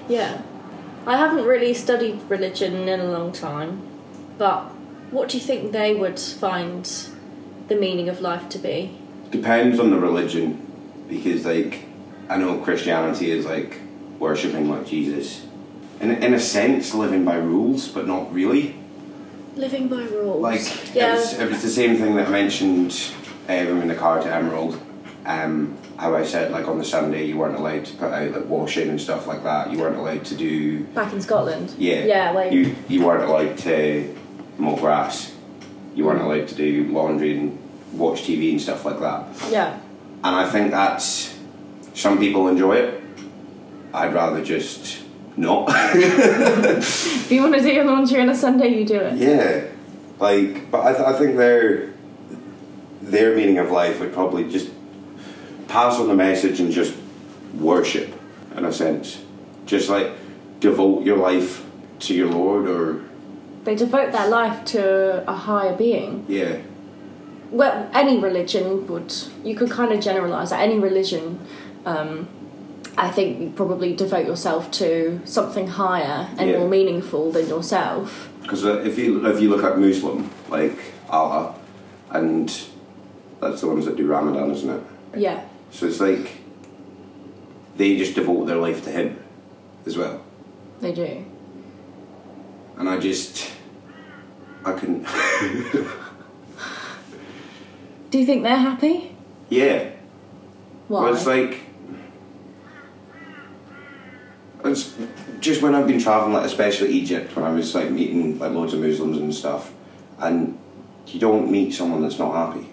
Yeah. 0.09 0.41
I 1.07 1.17
haven't 1.17 1.45
really 1.45 1.73
studied 1.73 2.21
religion 2.29 2.87
in 2.87 2.99
a 2.99 3.05
long 3.05 3.31
time, 3.31 3.81
but 4.37 4.65
what 5.09 5.29
do 5.29 5.37
you 5.37 5.43
think 5.43 5.71
they 5.71 5.95
would 5.95 6.19
find 6.19 6.85
the 7.67 7.75
meaning 7.75 8.09
of 8.09 8.21
life 8.21 8.49
to 8.49 8.59
be? 8.59 8.97
Depends 9.31 9.79
on 9.79 9.89
the 9.89 9.97
religion, 9.97 10.59
because 11.09 11.45
like 11.45 11.85
I 12.29 12.37
know 12.37 12.59
Christianity 12.59 13.31
is 13.31 13.45
like 13.45 13.79
worshipping 14.19 14.69
like 14.69 14.85
Jesus, 14.85 15.45
in 15.99 16.11
in 16.11 16.33
a 16.33 16.39
sense 16.39 16.93
living 16.93 17.25
by 17.25 17.35
rules, 17.35 17.87
but 17.87 18.05
not 18.05 18.31
really. 18.31 18.75
Living 19.55 19.87
by 19.87 20.03
rules. 20.03 20.41
Like 20.41 20.93
yeah. 20.93 21.13
it, 21.13 21.15
was, 21.15 21.39
it 21.39 21.49
was 21.49 21.61
the 21.61 21.69
same 21.69 21.97
thing 21.97 22.15
that 22.15 22.27
I 22.27 22.31
mentioned 22.31 23.11
um, 23.49 23.81
in 23.81 23.87
the 23.87 23.95
car 23.95 24.21
to 24.21 24.31
Emerald. 24.33 24.79
Um, 25.25 25.77
how 25.97 26.15
I 26.15 26.23
said 26.23 26.51
like 26.51 26.67
on 26.67 26.79
the 26.79 26.83
Sunday 26.85 27.25
you 27.25 27.37
weren't 27.37 27.55
allowed 27.55 27.85
to 27.85 27.93
put 27.95 28.11
out 28.11 28.31
like 28.31 28.45
washing 28.47 28.89
and 28.89 28.99
stuff 28.99 29.27
like 29.27 29.43
that. 29.43 29.71
You 29.71 29.77
weren't 29.79 29.97
allowed 29.97 30.25
to 30.25 30.35
do 30.35 30.83
Back 30.85 31.13
in 31.13 31.21
Scotland. 31.21 31.73
yeah. 31.77 32.05
Yeah. 32.05 32.33
Wait. 32.33 32.51
You 32.53 32.75
you 32.89 33.05
weren't 33.05 33.23
allowed 33.29 33.57
to 33.59 34.15
mow 34.57 34.75
grass. 34.77 35.33
You 35.95 36.05
weren't 36.05 36.21
allowed 36.21 36.47
to 36.47 36.55
do 36.55 36.85
laundry 36.91 37.37
and 37.37 37.59
watch 37.93 38.23
TV 38.23 38.51
and 38.51 38.59
stuff 38.61 38.83
like 38.85 38.99
that. 38.99 39.25
yeah. 39.51 39.79
And 40.23 40.35
I 40.35 40.49
think 40.49 40.71
that's 40.71 41.37
some 41.93 42.17
people 42.19 42.47
enjoy 42.47 42.75
it. 42.77 43.03
I'd 43.93 44.13
rather 44.13 44.43
just 44.43 45.03
not. 45.37 45.69
If 47.31 47.31
you 47.31 47.41
want 47.41 47.55
to 47.55 47.61
do 47.61 47.71
your 47.71 47.85
laundry 47.85 48.19
on 48.21 48.29
a 48.29 48.35
Sunday, 48.35 48.69
you 48.69 48.85
do 48.85 48.99
it. 48.99 49.17
Yeah, 49.17 49.65
like, 50.19 50.69
but 50.71 50.81
I, 50.85 50.93
th- 50.93 51.05
I 51.07 51.13
think 51.17 51.37
their 51.37 51.93
their 53.01 53.35
meaning 53.35 53.57
of 53.57 53.71
life 53.71 53.99
would 53.99 54.13
probably 54.13 54.49
just 54.49 54.69
pass 55.71 55.99
on 55.99 56.07
the 56.07 56.13
message 56.15 56.59
and 56.59 56.71
just 56.71 56.93
worship, 57.57 58.09
in 58.57 58.65
a 58.65 58.73
sense, 58.73 59.21
just 59.65 59.89
like 59.89 60.07
devote 60.59 61.03
your 61.05 61.17
life 61.17 61.63
to 61.99 62.13
your 62.13 62.29
Lord, 62.29 62.67
or 62.67 63.01
They 63.63 63.75
devote 63.75 64.11
their 64.11 64.27
life 64.27 64.65
to 64.75 65.23
a 65.29 65.33
higher 65.33 65.75
being. 65.75 66.25
yeah, 66.27 66.57
Well, 67.51 67.89
any 67.93 68.17
religion 68.17 68.87
would. 68.87 69.13
You 69.43 69.55
could 69.55 69.69
kind 69.69 69.91
of 69.91 69.99
generalize 69.99 70.49
that. 70.51 70.61
Any 70.61 70.79
religion, 70.79 71.39
um, 71.85 72.27
I 72.97 73.09
think, 73.09 73.39
you 73.41 73.49
probably 73.61 73.93
devote 73.93 74.25
yourself 74.25 74.71
to 74.81 75.19
something 75.25 75.67
higher 75.67 76.27
and 76.37 76.49
Yeah. 76.49 76.59
more 76.59 76.69
meaningful 76.69 77.31
than 77.31 77.47
yourself. 77.47 78.27
because 78.41 78.63
if 78.89 78.97
you 78.97 79.25
if 79.27 79.39
you 79.41 79.49
look 79.49 79.63
at 79.63 79.77
Muslim, 79.79 80.29
like 80.49 80.77
Allah, 81.09 81.53
and 82.09 82.47
that's 83.41 83.61
the 83.61 83.67
ones 83.67 83.85
that 83.85 83.95
do 83.95 84.05
Ramadan, 84.07 84.51
isn't 84.51 84.69
it? 84.77 84.81
Yeah. 85.27 85.39
So 85.71 85.87
it's 85.87 85.99
like 85.99 86.31
they 87.77 87.97
just 87.97 88.15
devote 88.15 88.45
their 88.45 88.57
life 88.57 88.83
to 88.83 88.91
Him 88.91 89.17
as 89.85 89.97
well. 89.97 90.21
They 90.81 90.93
do. 90.93 91.25
and 92.77 92.89
I 92.89 92.97
just 92.99 93.51
I 94.65 94.73
couldn't. 94.73 95.05
Do 98.11 98.19
you 98.19 98.25
think 98.25 98.43
they're 98.43 98.57
happy? 98.57 99.15
yeah, 99.49 99.89
Why? 100.87 101.03
well, 101.03 101.13
it's 101.15 101.25
like 101.25 101.59
it's 104.63 104.93
just 105.39 105.61
when 105.61 105.73
I've 105.73 105.87
been 105.87 105.99
traveling, 105.99 106.33
like 106.33 106.45
especially 106.45 106.89
Egypt, 106.91 107.35
when 107.35 107.45
I 107.45 107.51
was 107.51 107.73
like 107.73 107.89
meeting 107.89 108.37
like 108.37 108.51
loads 108.51 108.73
of 108.73 108.81
Muslims 108.81 109.17
and 109.17 109.33
stuff, 109.33 109.71
and 110.19 110.57
you 111.07 111.19
don't 111.19 111.49
meet 111.49 111.73
someone 111.73 112.01
that's 112.01 112.19
not 112.19 112.33
happy. 112.33 112.67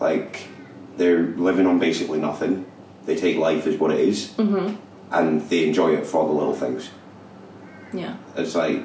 Like 0.00 0.48
they're 0.96 1.22
living 1.22 1.66
on 1.66 1.78
basically 1.78 2.20
nothing. 2.20 2.66
They 3.06 3.16
take 3.16 3.36
life 3.36 3.66
as 3.66 3.76
what 3.76 3.90
it 3.90 4.00
is, 4.00 4.28
mm-hmm. 4.36 4.76
and 5.10 5.42
they 5.50 5.68
enjoy 5.68 5.94
it 5.94 6.06
for 6.06 6.26
the 6.26 6.32
little 6.32 6.54
things. 6.54 6.90
Yeah. 7.92 8.16
It's 8.36 8.54
like 8.54 8.82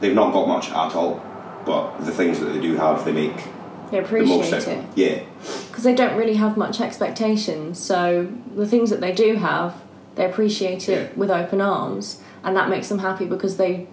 they've 0.00 0.14
not 0.14 0.32
got 0.32 0.48
much 0.48 0.70
at 0.70 0.94
all, 0.94 1.22
but 1.64 1.98
the 1.98 2.12
things 2.12 2.40
that 2.40 2.46
they 2.46 2.60
do 2.60 2.76
have, 2.76 3.04
they 3.04 3.12
make 3.12 3.36
They 3.90 4.00
the 4.00 4.24
most 4.24 4.52
appreciate 4.52 4.78
out. 4.78 4.84
it. 4.84 4.90
Yeah. 4.94 5.24
Because 5.68 5.84
they 5.84 5.94
don't 5.94 6.16
really 6.16 6.34
have 6.34 6.56
much 6.56 6.80
expectations. 6.80 7.78
So 7.78 8.32
the 8.54 8.66
things 8.66 8.90
that 8.90 9.00
they 9.00 9.12
do 9.12 9.36
have, 9.36 9.74
they 10.14 10.24
appreciate 10.24 10.88
it 10.88 11.10
Yeah. 11.12 11.18
with 11.18 11.30
open 11.30 11.60
arms. 11.60 12.22
And 12.42 12.56
that 12.56 12.70
makes 12.70 12.88
them 12.88 13.00
happy 13.00 13.24
because 13.26 13.56
they 13.56 13.88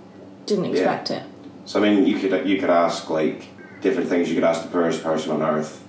didn't 0.46 0.66
expect 0.66 1.10
it. 1.10 1.24
So 1.66 1.82
I 1.82 1.90
mean, 1.90 2.06
you 2.06 2.20
could 2.20 2.48
you 2.48 2.60
could 2.60 2.70
ask 2.70 3.10
like 3.10 3.48
different 3.82 4.10
things. 4.10 4.30
You 4.30 4.36
could 4.36 4.44
ask 4.44 4.62
the 4.62 4.68
poorest 4.70 5.04
person 5.04 5.32
on 5.32 5.42
earth 5.42 5.83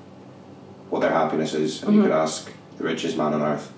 what 0.91 1.01
their 1.01 1.11
happiness 1.13 1.55
is, 1.55 1.83
and 1.83 1.95
you 1.95 2.01
Mm-hmm. 2.01 2.11
could 2.11 2.17
ask 2.17 2.51
the 2.79 2.85
richest 2.85 3.17
man 3.17 3.33
on 3.35 3.43
earth, 3.43 3.73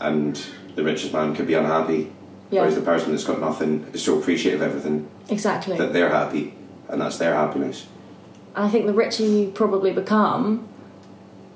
and 0.00 0.40
the 0.74 0.84
richest 0.84 1.12
man 1.12 1.34
could 1.34 1.46
be 1.46 1.54
unhappy, 1.54 2.10
Yeah. 2.50 2.60
whereas 2.60 2.74
the 2.74 2.80
person 2.82 3.10
that's 3.12 3.24
got 3.24 3.40
nothing 3.40 3.86
is 3.92 4.02
so 4.02 4.18
appreciative 4.18 4.62
of 4.62 4.68
everything 4.68 5.06
Exactly. 5.28 5.76
that 5.76 5.92
they're 5.92 6.10
happy, 6.10 6.54
and 6.88 7.00
that's 7.00 7.18
their 7.18 7.34
happiness. 7.34 7.86
I 8.56 8.68
think 8.68 8.86
the 8.86 8.92
richer 8.92 9.24
you 9.24 9.48
probably 9.50 9.92
become, 9.92 10.66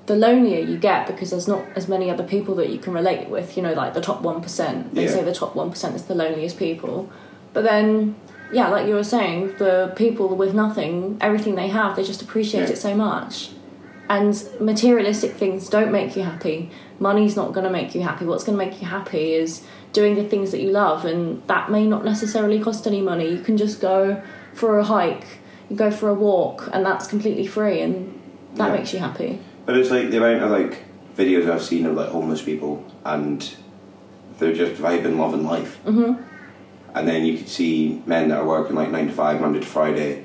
the 0.06 0.16
lonelier 0.16 0.61
you 0.61 0.76
get 0.78 1.06
because 1.06 1.30
there's 1.30 1.47
not 1.49 1.62
as 1.76 1.88
many 1.88 2.11
other 2.11 2.25
people 2.25 2.54
that 2.56 2.68
you 2.71 2.78
can 2.78 2.92
relate 2.92 3.28
with. 3.28 3.56
You 3.56 3.62
know, 3.62 3.73
like 3.73 3.94
the 3.94 4.00
top 4.00 4.23
1%. 4.23 4.94
They 4.94 5.04
Yeah. 5.04 5.11
say 5.11 5.23
the 5.25 5.32
top 5.35 5.54
1% 5.54 5.94
is 5.94 6.02
the 6.04 6.14
loneliest 6.14 6.59
people. 6.59 7.09
But 7.52 7.62
then, 7.64 8.16
yeah, 8.52 8.68
like 8.68 8.87
you 8.88 8.94
were 8.94 9.04
saying, 9.04 9.54
the 9.59 9.92
people 9.97 10.28
with 10.37 10.54
nothing, 10.54 11.16
everything 11.21 11.54
they 11.54 11.68
have, 11.68 11.94
they 11.97 12.02
just 12.02 12.21
appreciate 12.21 12.62
Yeah. 12.64 12.71
it 12.71 12.78
so 12.78 12.94
much. 12.94 13.50
And 14.09 14.35
materialistic 14.61 15.32
things 15.32 15.68
don't 15.68 15.90
make 15.90 16.16
you 16.16 16.23
happy. 16.23 16.71
Money's 16.99 17.35
not 17.37 17.52
going 17.52 17.64
to 17.64 17.71
make 17.71 17.94
you 17.94 18.02
happy. 18.02 18.25
What's 18.26 18.44
going 18.44 18.59
to 18.59 18.64
make 18.64 18.80
you 18.82 18.87
happy 18.87 19.32
is 19.32 19.64
doing 19.92 20.14
the 20.16 20.25
things 20.25 20.50
that 20.50 20.61
you 20.61 20.71
love, 20.71 21.04
and 21.04 21.42
that 21.47 21.71
may 21.71 21.87
not 21.87 22.04
necessarily 22.04 22.61
cost 22.61 22.87
any 22.87 23.00
money. 23.00 23.28
You 23.30 23.40
can 23.40 23.56
just 23.56 23.80
go 23.80 24.23
for 24.54 24.78
a 24.78 24.85
hike, 24.85 25.26
you 25.71 25.76
go 25.76 25.90
for 25.90 26.09
a 26.09 26.14
walk, 26.14 26.68
and 26.73 26.85
that's 26.85 27.06
completely 27.06 27.47
free, 27.47 27.80
and 27.80 28.18
that 28.56 28.68
Yeah. 28.71 28.76
makes 28.76 28.92
you 28.92 28.99
happy. 28.99 29.38
But 29.64 29.76
it's 29.78 29.90
like 29.90 30.11
the 30.11 30.18
amount 30.18 30.42
of 30.42 30.50
like 30.50 30.85
videos 31.16 31.50
I've 31.50 31.62
seen 31.62 31.87
of 31.87 31.94
like 31.94 32.09
homeless 32.09 32.42
people, 32.42 32.85
and 33.04 33.49
they're 34.38 34.52
just 34.54 34.80
vibing, 34.80 35.18
loving 35.18 35.44
life. 35.47 35.78
hmm 35.85 36.14
And 36.94 37.09
then 37.09 37.25
you 37.25 37.38
could 37.38 37.49
see 37.49 38.02
men 38.06 38.28
that 38.28 38.38
are 38.38 38.47
working 38.47 38.76
like 38.76 38.90
nine 38.90 39.06
to 39.06 39.12
five, 39.12 39.40
Monday 39.40 39.61
to 39.61 39.66
Friday, 39.66 40.25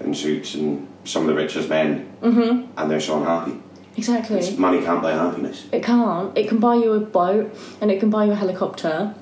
in 0.00 0.12
suits, 0.14 0.54
and 0.54 0.88
some 1.04 1.22
of 1.22 1.28
the 1.28 1.34
richest 1.34 1.68
men, 1.68 2.06
hmm 2.22 2.66
and 2.76 2.90
they're 2.90 3.00
so 3.00 3.18
unhappy. 3.18 3.58
Exactly. 3.96 4.38
It's, 4.38 4.56
money 4.56 4.80
can't 4.82 5.02
buy 5.02 5.12
happiness. 5.12 5.66
It 5.70 5.82
can't. 5.82 6.36
It 6.36 6.48
can 6.48 6.58
buy 6.58 6.76
you 6.76 6.92
a 6.94 7.00
boat, 7.00 7.54
and 7.80 7.90
it 7.90 8.00
can 8.00 8.08
buy 8.10 8.24
you 8.24 8.32
a 8.32 8.34
helicopter, 8.34 9.14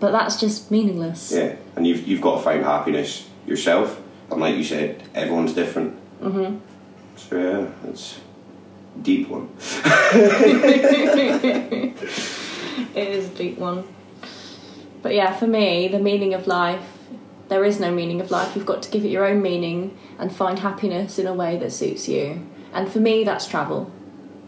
but 0.00 0.12
that's 0.12 0.38
just 0.38 0.70
meaningless. 0.70 1.32
Yeah, 1.32 1.56
and 1.76 1.86
you've 1.86 2.06
you've 2.06 2.20
got 2.20 2.36
to 2.38 2.42
find 2.42 2.64
happiness 2.64 3.28
yourself. 3.46 4.00
And 4.30 4.40
like 4.40 4.56
you 4.56 4.64
said, 4.64 5.02
everyone's 5.14 5.54
different. 5.54 5.94
hmm 6.20 6.58
So 7.16 7.36
yeah, 7.38 7.90
it's 7.90 8.18
a 8.96 8.98
deep 9.02 9.28
one. 9.28 9.48
it 12.94 13.08
is 13.08 13.26
a 13.26 13.34
deep 13.34 13.58
one. 13.58 13.84
But 15.02 15.14
yeah, 15.14 15.32
for 15.32 15.46
me, 15.46 15.88
the 15.88 15.98
meaning 15.98 16.34
of 16.34 16.46
life, 16.46 16.97
there 17.48 17.64
is 17.64 17.80
no 17.80 17.90
meaning 17.90 18.20
of 18.20 18.30
life. 18.30 18.54
You've 18.54 18.66
got 18.66 18.82
to 18.82 18.90
give 18.90 19.04
it 19.04 19.08
your 19.08 19.26
own 19.26 19.42
meaning 19.42 19.96
and 20.18 20.34
find 20.34 20.58
happiness 20.58 21.18
in 21.18 21.26
a 21.26 21.34
way 21.34 21.56
that 21.58 21.72
suits 21.72 22.08
you. 22.08 22.46
And 22.72 22.90
for 22.90 23.00
me, 23.00 23.24
that's 23.24 23.46
travel. 23.46 23.90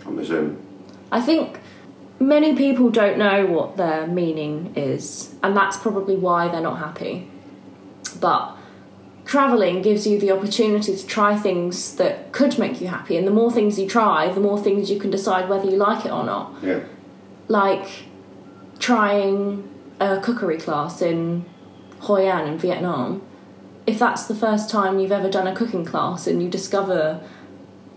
I'm. 0.04 0.57
I 1.11 1.21
think 1.21 1.61
many 2.19 2.54
people 2.54 2.90
don't 2.90 3.19
know 3.19 3.47
what 3.47 3.76
their 3.76 4.07
meaning 4.07 4.73
is, 4.76 5.35
and 5.42 5.57
that's 5.57 5.76
probably 5.76 6.16
why 6.16 6.49
they're 6.49 6.61
not 6.61 6.78
happy. 6.78 7.30
But 8.21 8.57
traveling 9.25 9.80
gives 9.83 10.07
you 10.07 10.19
the 10.19 10.30
opportunity 10.30 10.97
to 10.97 11.07
try 11.07 11.37
things 11.37 11.97
that 11.97 12.33
could 12.33 12.59
make 12.59 12.80
you 12.80 12.88
happy, 12.88 13.16
and 13.16 13.26
the 13.26 13.33
more 13.33 13.50
things 13.50 13.78
you 13.78 13.88
try, 13.88 14.30
the 14.33 14.40
more 14.40 14.59
things 14.59 14.90
you 14.90 15.00
can 15.00 15.11
decide 15.11 15.49
whether 15.49 15.69
you 15.69 15.76
like 15.76 16.04
it 16.04 16.12
or 16.12 16.25
not. 16.25 16.54
Yeah. 16.62 16.80
Like 17.49 17.87
trying 18.78 19.69
a 19.99 20.21
cookery 20.21 20.59
class 20.59 21.02
in 21.02 21.45
Hoi 22.00 22.26
An 22.26 22.49
in 22.49 22.59
Vietnam. 22.59 23.23
If 23.87 23.99
that's 23.99 24.26
the 24.26 24.35
first 24.35 24.71
time 24.71 24.99
you've 24.99 25.12
ever 25.12 25.30
done 25.30 25.47
a 25.47 25.54
cooking 25.54 25.85
class 25.85 26.26
and 26.26 26.42
you 26.42 26.49
discover 26.49 27.21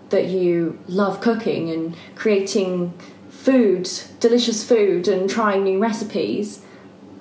that 0.09 0.25
you 0.27 0.79
love 0.87 1.21
cooking 1.21 1.69
and 1.69 1.95
creating 2.15 2.93
food, 3.29 3.89
delicious 4.19 4.67
food, 4.67 5.07
and 5.07 5.29
trying 5.29 5.63
new 5.63 5.79
recipes, 5.79 6.61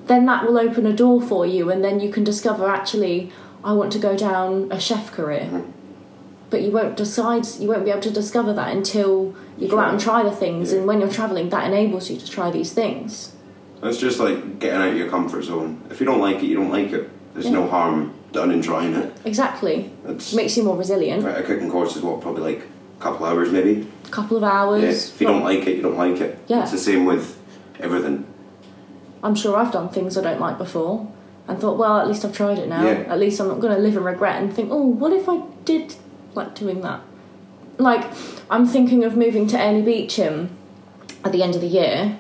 then 0.06 0.26
that 0.26 0.44
will 0.44 0.58
open 0.58 0.84
a 0.84 0.92
door 0.92 1.22
for 1.22 1.46
you, 1.46 1.70
and 1.70 1.84
then 1.84 2.00
you 2.00 2.10
can 2.10 2.24
discover 2.24 2.68
actually, 2.68 3.32
I 3.64 3.72
want 3.72 3.92
to 3.92 3.98
go 3.98 4.16
down 4.16 4.70
a 4.70 4.80
chef 4.80 5.12
career. 5.12 5.48
Mm-hmm. 5.50 5.70
But 6.50 6.62
you 6.62 6.70
won't 6.70 6.96
decide, 6.96 7.46
you 7.60 7.68
won't 7.68 7.84
be 7.84 7.90
able 7.90 8.02
to 8.02 8.10
discover 8.10 8.52
that 8.52 8.76
until 8.76 9.34
you 9.56 9.68
go 9.68 9.78
out 9.78 9.90
and 9.90 10.00
try 10.00 10.22
the 10.22 10.30
things, 10.30 10.72
and 10.72 10.86
when 10.86 11.00
you're 11.00 11.10
traveling, 11.10 11.48
that 11.48 11.66
enables 11.66 12.10
you 12.10 12.18
to 12.18 12.28
try 12.28 12.50
these 12.50 12.72
things. 12.72 13.34
It's 13.82 13.98
just 13.98 14.20
like 14.20 14.58
getting 14.60 14.80
out 14.80 14.88
of 14.90 14.96
your 14.96 15.08
comfort 15.08 15.42
zone. 15.42 15.82
If 15.90 15.98
you 16.00 16.06
don't 16.06 16.20
like 16.20 16.36
it, 16.36 16.44
you 16.44 16.56
don't 16.56 16.70
like 16.70 16.92
it. 16.92 17.10
There's 17.34 17.46
Yeah. 17.46 17.52
no 17.52 17.66
harm 17.66 18.12
done 18.30 18.50
in 18.50 18.62
trying 18.62 18.94
it. 18.94 19.12
Exactly. 19.24 19.90
It 20.06 20.32
Makes 20.34 20.56
you 20.56 20.62
more 20.62 20.76
resilient. 20.76 21.24
Right, 21.24 21.38
a 21.38 21.42
cooking 21.42 21.70
course 21.70 21.96
is 21.96 22.02
what 22.02 22.20
probably 22.20 22.42
like 22.54 22.62
a 22.98 23.02
couple 23.02 23.26
hours 23.26 23.50
maybe. 23.50 23.86
A 24.06 24.08
couple 24.10 24.36
of 24.36 24.44
hours. 24.44 24.82
Yeah. 24.82 24.90
If 24.90 25.20
you 25.20 25.26
don't 25.26 25.42
like 25.42 25.66
it, 25.66 25.76
you 25.76 25.82
don't 25.82 25.96
like 25.96 26.20
it. 26.20 26.38
Yeah. 26.46 26.62
It's 26.62 26.70
the 26.70 26.78
same 26.78 27.04
with 27.06 27.38
everything. 27.80 28.24
I'm 29.24 29.34
sure 29.34 29.56
I've 29.56 29.72
done 29.72 29.88
things 29.88 30.16
I 30.16 30.22
don't 30.22 30.40
like 30.40 30.58
before 30.58 31.08
and 31.48 31.58
thought, 31.58 31.78
well, 31.78 31.98
at 31.98 32.06
least 32.08 32.24
I've 32.24 32.34
tried 32.36 32.58
it 32.58 32.68
now. 32.68 32.84
Yeah. 32.84 33.04
At 33.08 33.18
least 33.18 33.40
I'm 33.40 33.48
not 33.48 33.60
going 33.60 33.74
to 33.74 33.80
live 33.82 33.96
in 33.96 34.04
regret 34.04 34.40
and 34.40 34.52
think, 34.52 34.68
oh, 34.70 34.82
what 34.86 35.12
if 35.12 35.28
I 35.28 35.42
did 35.64 35.94
like 36.34 36.54
doing 36.54 36.80
that? 36.82 37.00
Like, 37.78 38.04
I'm 38.50 38.66
thinking 38.66 39.02
of 39.04 39.16
moving 39.16 39.46
to 39.48 39.60
Airlie 39.60 39.82
Beecham 39.82 40.50
at 41.24 41.32
the 41.32 41.42
end 41.42 41.54
of 41.54 41.60
the 41.60 41.66
year 41.66 42.18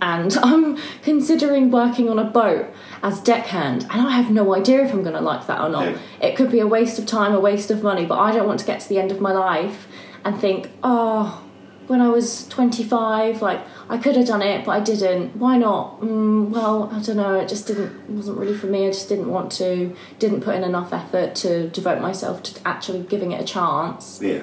and 0.00 0.36
I'm 0.42 0.78
considering 1.02 1.70
working 1.70 2.08
on 2.08 2.18
a 2.18 2.24
boat 2.24 2.66
as 3.02 3.20
deckhand 3.20 3.82
and 3.90 4.06
I 4.06 4.12
have 4.12 4.30
no 4.30 4.54
idea 4.54 4.82
if 4.84 4.92
I'm 4.92 5.02
going 5.02 5.14
to 5.14 5.20
like 5.20 5.46
that 5.46 5.60
or 5.60 5.68
not. 5.68 5.86
Yeah. 5.86 5.98
It 6.20 6.36
could 6.36 6.50
be 6.50 6.60
a 6.60 6.66
waste 6.66 6.98
of 6.98 7.06
time, 7.06 7.34
a 7.34 7.40
waste 7.40 7.70
of 7.70 7.82
money, 7.82 8.06
but 8.06 8.18
I 8.18 8.32
don't 8.32 8.46
want 8.46 8.60
to 8.60 8.66
get 8.66 8.80
to 8.80 8.88
the 8.88 8.98
end 8.98 9.12
of 9.12 9.20
my 9.20 9.32
life 9.32 9.86
and 10.24 10.38
think, 10.40 10.70
oh, 10.82 11.44
when 11.86 12.00
I 12.00 12.08
was 12.08 12.48
25, 12.48 13.42
like 13.42 13.60
I 13.88 13.98
could 13.98 14.16
have 14.16 14.26
done 14.26 14.42
it, 14.42 14.64
but 14.64 14.72
I 14.72 14.80
didn't. 14.80 15.36
Why 15.36 15.58
not? 15.58 16.00
Mm, 16.00 16.48
well, 16.48 16.90
I 16.92 17.00
don't 17.00 17.16
know. 17.16 17.34
It 17.34 17.48
just 17.48 17.66
didn't 17.66 18.08
wasn't 18.08 18.38
really 18.38 18.56
for 18.56 18.66
me. 18.66 18.86
I 18.86 18.90
just 18.90 19.08
didn't 19.08 19.28
want 19.28 19.52
to. 19.52 19.94
Didn't 20.18 20.40
put 20.40 20.54
in 20.54 20.64
enough 20.64 20.92
effort 20.92 21.34
to 21.36 21.68
devote 21.68 22.00
myself 22.00 22.42
to 22.44 22.60
actually 22.66 23.02
giving 23.02 23.32
it 23.32 23.40
a 23.40 23.44
chance. 23.44 24.20
Yeah. 24.22 24.42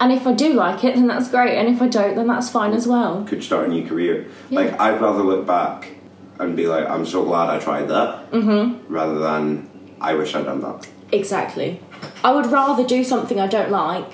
And 0.00 0.12
if 0.12 0.26
I 0.26 0.32
do 0.32 0.54
like 0.54 0.82
it, 0.82 0.94
then 0.94 1.06
that's 1.06 1.28
great. 1.28 1.58
And 1.58 1.68
if 1.68 1.82
I 1.82 1.88
don't, 1.88 2.16
then 2.16 2.26
that's 2.26 2.48
fine 2.48 2.72
as 2.72 2.88
well. 2.88 3.22
Could 3.24 3.44
start 3.44 3.68
a 3.68 3.68
new 3.68 3.86
career. 3.86 4.26
Yeah. 4.48 4.60
Like 4.60 4.80
I'd 4.80 5.00
rather 5.00 5.22
look 5.22 5.46
back 5.46 5.88
and 6.38 6.56
be 6.56 6.66
like, 6.66 6.88
I'm 6.88 7.04
so 7.04 7.22
glad 7.22 7.50
I 7.50 7.58
tried 7.58 7.88
that, 7.88 8.30
mm-hmm. 8.30 8.92
rather 8.92 9.18
than 9.18 9.68
I 10.00 10.14
wish 10.14 10.34
I'd 10.34 10.46
done 10.46 10.62
that. 10.62 10.88
Exactly. 11.12 11.82
I 12.24 12.32
would 12.32 12.46
rather 12.46 12.86
do 12.86 13.04
something 13.04 13.38
I 13.38 13.46
don't 13.46 13.70
like 13.70 14.10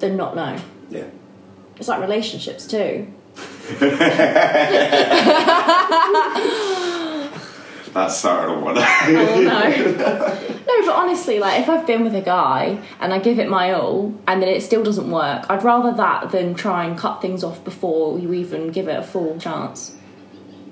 than 0.00 0.16
not 0.16 0.34
know. 0.34 0.58
Yeah. 0.90 1.06
It's 1.76 1.86
like 1.86 2.00
relationships 2.00 2.66
too. 2.66 3.06
That 7.98 8.12
started 8.12 8.60
one. 8.60 8.78
Oh 8.78 9.40
no. 9.40 9.42
no, 10.68 10.86
but 10.86 10.94
honestly, 10.94 11.40
like 11.40 11.60
if 11.60 11.68
I've 11.68 11.84
been 11.84 12.04
with 12.04 12.14
a 12.14 12.20
guy 12.20 12.80
and 13.00 13.12
I 13.12 13.18
give 13.18 13.40
it 13.40 13.48
my 13.48 13.72
all 13.72 14.14
and 14.28 14.40
then 14.40 14.48
it 14.48 14.62
still 14.62 14.84
doesn't 14.84 15.10
work, 15.10 15.46
I'd 15.50 15.64
rather 15.64 15.92
that 15.96 16.30
than 16.30 16.54
try 16.54 16.84
and 16.84 16.96
cut 16.96 17.20
things 17.20 17.42
off 17.42 17.64
before 17.64 18.20
you 18.20 18.32
even 18.34 18.68
give 18.70 18.86
it 18.86 18.96
a 18.96 19.02
full 19.02 19.36
chance. 19.40 19.96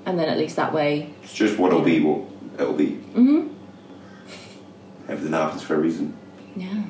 And 0.05 0.17
then 0.17 0.29
at 0.29 0.37
least 0.37 0.55
that 0.55 0.73
way, 0.73 1.13
it's 1.21 1.33
just 1.33 1.59
what'll 1.59 1.81
be 1.81 1.99
what 1.99 2.21
it'll 2.53 2.71
be. 2.71 2.91
Mm-hmm. 3.13 3.49
Everything 5.09 5.33
happens 5.33 5.63
for 5.63 5.75
a 5.75 5.79
reason. 5.79 6.17
yeah. 6.55 6.83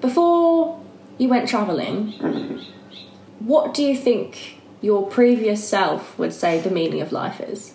Before 0.00 0.80
you 1.18 1.28
went 1.28 1.48
travelling, 1.48 2.12
what 3.40 3.74
do 3.74 3.82
you 3.82 3.96
think 3.96 4.60
your 4.80 5.04
previous 5.04 5.68
self 5.68 6.16
would 6.16 6.32
say 6.32 6.60
the 6.60 6.70
meaning 6.70 7.00
of 7.00 7.10
life 7.10 7.40
is? 7.40 7.73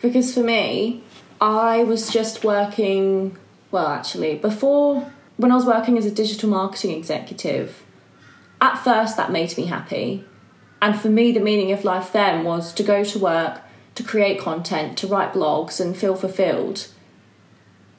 Because 0.00 0.32
for 0.32 0.40
me, 0.40 1.02
I 1.40 1.84
was 1.84 2.10
just 2.10 2.44
working, 2.44 3.36
well, 3.70 3.88
actually, 3.88 4.36
before, 4.36 5.12
when 5.36 5.52
I 5.52 5.56
was 5.56 5.64
working 5.64 5.98
as 5.98 6.06
a 6.06 6.10
digital 6.10 6.50
marketing 6.50 6.92
executive, 6.92 7.84
at 8.60 8.76
first 8.76 9.16
that 9.16 9.30
made 9.30 9.56
me 9.56 9.66
happy. 9.66 10.24
And 10.80 10.98
for 10.98 11.08
me, 11.08 11.32
the 11.32 11.40
meaning 11.40 11.72
of 11.72 11.84
life 11.84 12.12
then 12.12 12.44
was 12.44 12.72
to 12.74 12.82
go 12.82 13.02
to 13.04 13.18
work, 13.18 13.60
to 13.96 14.02
create 14.02 14.40
content, 14.40 14.96
to 14.98 15.06
write 15.06 15.32
blogs, 15.32 15.80
and 15.80 15.96
feel 15.96 16.14
fulfilled. 16.14 16.88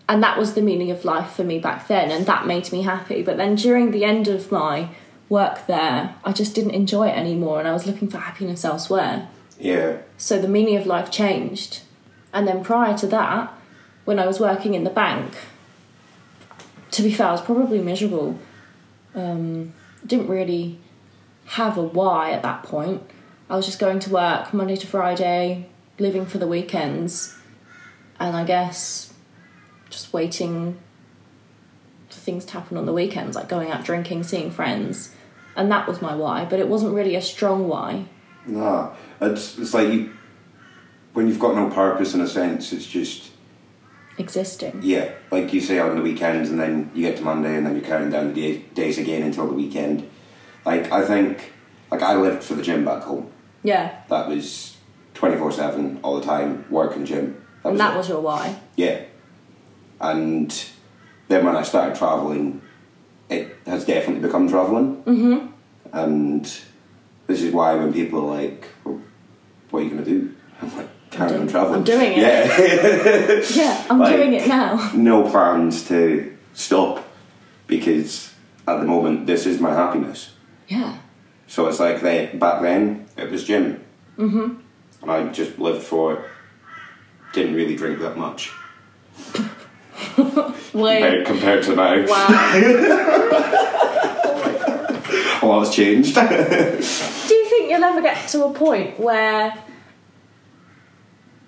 And 0.08 0.24
that 0.24 0.38
was 0.38 0.54
the 0.54 0.62
meaning 0.62 0.92
of 0.92 1.06
life 1.06 1.32
for 1.32 1.44
me 1.44 1.60
back 1.60 1.88
then, 1.88 2.12
and 2.12 2.26
that 2.26 2.48
made 2.48 2.72
me 2.72 2.82
happy. 2.82 3.22
But 3.22 3.38
then 3.38 3.56
during 3.56 3.92
the 3.92 4.06
end 4.06 4.28
of 4.28 4.52
my 4.52 4.90
work 5.28 5.68
there, 5.68 6.16
I 6.24 6.32
just 6.32 6.56
didn't 6.56 6.72
enjoy 6.72 7.10
it 7.10 7.18
anymore, 7.18 7.60
and 7.60 7.68
I 7.68 7.74
was 7.74 7.86
looking 7.86 8.10
for 8.10 8.18
happiness 8.18 8.66
elsewhere. 8.66 9.30
Yeah. 9.60 9.98
So 10.18 10.42
the 10.42 10.48
meaning 10.48 10.78
of 10.78 10.88
life 10.88 11.12
changed. 11.12 11.82
And 12.34 12.48
then 12.48 12.63
prior 12.63 12.98
to 12.98 13.08
that, 13.08 13.54
when 14.06 14.20
I 14.20 14.28
was 14.28 14.39
working 14.39 14.74
in 14.74 14.84
the 14.84 14.89
bank, 14.89 15.34
to 16.92 17.02
be 17.02 17.12
fair, 17.12 17.28
I 17.28 17.32
was 17.32 17.42
probably 17.42 17.80
miserable. 17.80 18.39
Um, 19.15 19.74
didn't 20.06 20.28
really 20.28 20.80
have 21.46 21.78
a 21.78 21.84
why 21.84 22.32
at 22.32 22.42
that 22.44 22.63
point. 22.63 23.02
I 23.50 23.56
was 23.56 23.65
just 23.65 23.80
going 23.80 24.00
to 24.00 24.10
work 24.12 24.54
Monday 24.54 24.76
to 24.76 24.88
Friday, 24.88 25.68
living 25.98 26.26
for 26.26 26.38
the 26.38 26.48
weekends, 26.48 27.36
and 28.20 28.38
I 28.38 28.44
guess 28.44 29.13
just 29.89 30.13
waiting 30.13 30.78
for 32.10 32.20
things 32.20 32.46
to 32.46 32.54
happen 32.54 32.78
on 32.78 32.86
the 32.86 32.94
weekends, 32.94 33.36
like 33.36 33.50
going 33.50 33.72
out 33.72 33.84
drinking, 33.84 34.24
seeing 34.24 34.52
friends. 34.52 35.15
And 35.56 35.72
that 35.72 35.88
was 35.88 36.02
my 36.02 36.15
why, 36.15 36.46
but 36.46 36.60
it 36.60 36.68
wasn't 36.68 36.94
really 36.94 37.15
a 37.15 37.22
strong 37.22 37.68
why. 37.68 38.06
Nah. 38.46 38.92
It's 39.20 39.58
it's 39.58 39.74
like 39.74 39.89
you 39.89 40.13
when 41.13 41.28
you've 41.28 41.39
got 41.39 41.56
no 41.56 41.69
purpose 41.69 42.13
in 42.13 42.22
a 42.22 42.28
sense, 42.28 42.72
it's 42.74 42.86
just 42.86 43.32
Existing. 44.17 44.82
yeah, 44.84 45.12
like 45.32 45.54
you 45.54 45.62
say 45.62 45.80
on 45.80 45.95
the 45.95 46.02
weekends, 46.02 46.50
and 46.50 46.60
then 46.60 46.91
you 46.93 47.02
get 47.08 47.17
to 47.17 47.24
Monday, 47.24 47.56
and 47.56 47.65
then 47.65 47.74
you're 47.76 47.84
counting 47.86 48.10
down 48.10 48.34
the 48.34 48.34
day, 48.34 48.58
days 48.74 48.98
again 48.98 49.24
until 49.24 49.48
the 49.48 49.54
weekend. 49.54 50.10
Like 50.65 50.91
I 50.91 51.06
think, 51.06 51.54
like 51.89 52.02
I 52.02 52.15
lived 52.15 52.43
for 52.43 52.56
the 52.56 52.62
gym 52.62 52.84
back 52.84 53.04
home. 53.04 53.32
Yeah. 53.63 54.02
That 54.10 54.28
was 54.28 54.76
twenty 55.13 55.38
four 55.38 55.52
seven 55.54 56.00
all 56.04 56.19
the 56.19 56.26
time, 56.26 56.65
work 56.69 56.95
and 56.98 57.08
gym. 57.08 57.45
That 57.63 57.69
And 57.69 57.80
that 57.80 57.93
it. 57.93 57.98
was 57.98 58.10
your 58.10 58.19
why. 58.22 58.60
yeah. 58.76 59.04
And 60.02 60.54
then 61.30 61.45
when 61.45 61.56
I 61.56 61.63
started 61.63 61.95
traveling, 61.98 62.62
it 63.30 63.56
has 63.65 63.86
definitely 63.86 64.22
become 64.26 64.50
traveling. 64.50 65.04
Mm-hmm. 65.04 65.48
And 65.93 66.43
this 67.28 67.41
is 67.41 67.54
why 67.54 67.76
when 67.76 67.93
people 67.93 68.19
are 68.30 68.36
like, 68.38 68.65
well, 68.84 69.02
"What 69.69 69.80
are 69.80 69.84
you 69.84 69.89
going 69.91 70.04
to 70.04 70.10
do?" 70.10 70.36
I'm 70.62 70.76
like, 70.76 70.88
"Carry 71.20 71.32
on 71.32 71.38
doing- 71.38 71.48
traveling." 71.50 71.76
I'm 71.80 71.84
doing 71.84 72.12
it. 72.14 72.18
Yeah. 72.18 73.42
Yeah, 73.64 73.86
I'm 73.90 74.00
Like- 74.00 74.16
doing 74.16 74.34
it 74.34 74.48
now. 74.48 74.92
no 74.96 75.30
plans 75.30 75.88
to 75.90 76.36
stop 76.54 77.04
because 77.68 78.34
at 78.68 78.80
the 78.80 78.86
moment 78.86 79.26
this 79.28 79.46
is 79.46 79.60
my 79.60 79.74
happiness. 79.74 80.32
Yeah. 80.68 80.98
So 81.48 81.68
it's 81.68 81.80
like 81.80 82.02
they, 82.02 82.28
back 82.34 82.62
then 82.62 83.06
it 83.18 83.30
was 83.32 83.44
gym, 83.46 83.84
mm-hmm. 84.18 84.56
and 85.02 85.12
I 85.12 85.28
just 85.30 85.58
lived 85.60 85.84
for 85.84 86.14
it. 86.14 86.20
Didn't 87.34 87.54
really 87.56 87.76
drink 87.76 88.00
that 88.00 88.18
much 88.18 88.52
compared, 90.16 91.26
compared 91.28 91.64
to 91.64 91.76
now. 91.76 92.06
Wow. 92.08 92.28
A 95.42 95.46
lot's 95.46 95.74
changed. 95.76 96.16
Do 96.16 96.22
you 96.22 97.46
think 97.50 97.70
you'll 97.70 97.84
ever 97.84 98.02
get 98.02 98.28
to 98.30 98.46
a 98.46 98.52
point 98.54 99.00
where 99.00 99.54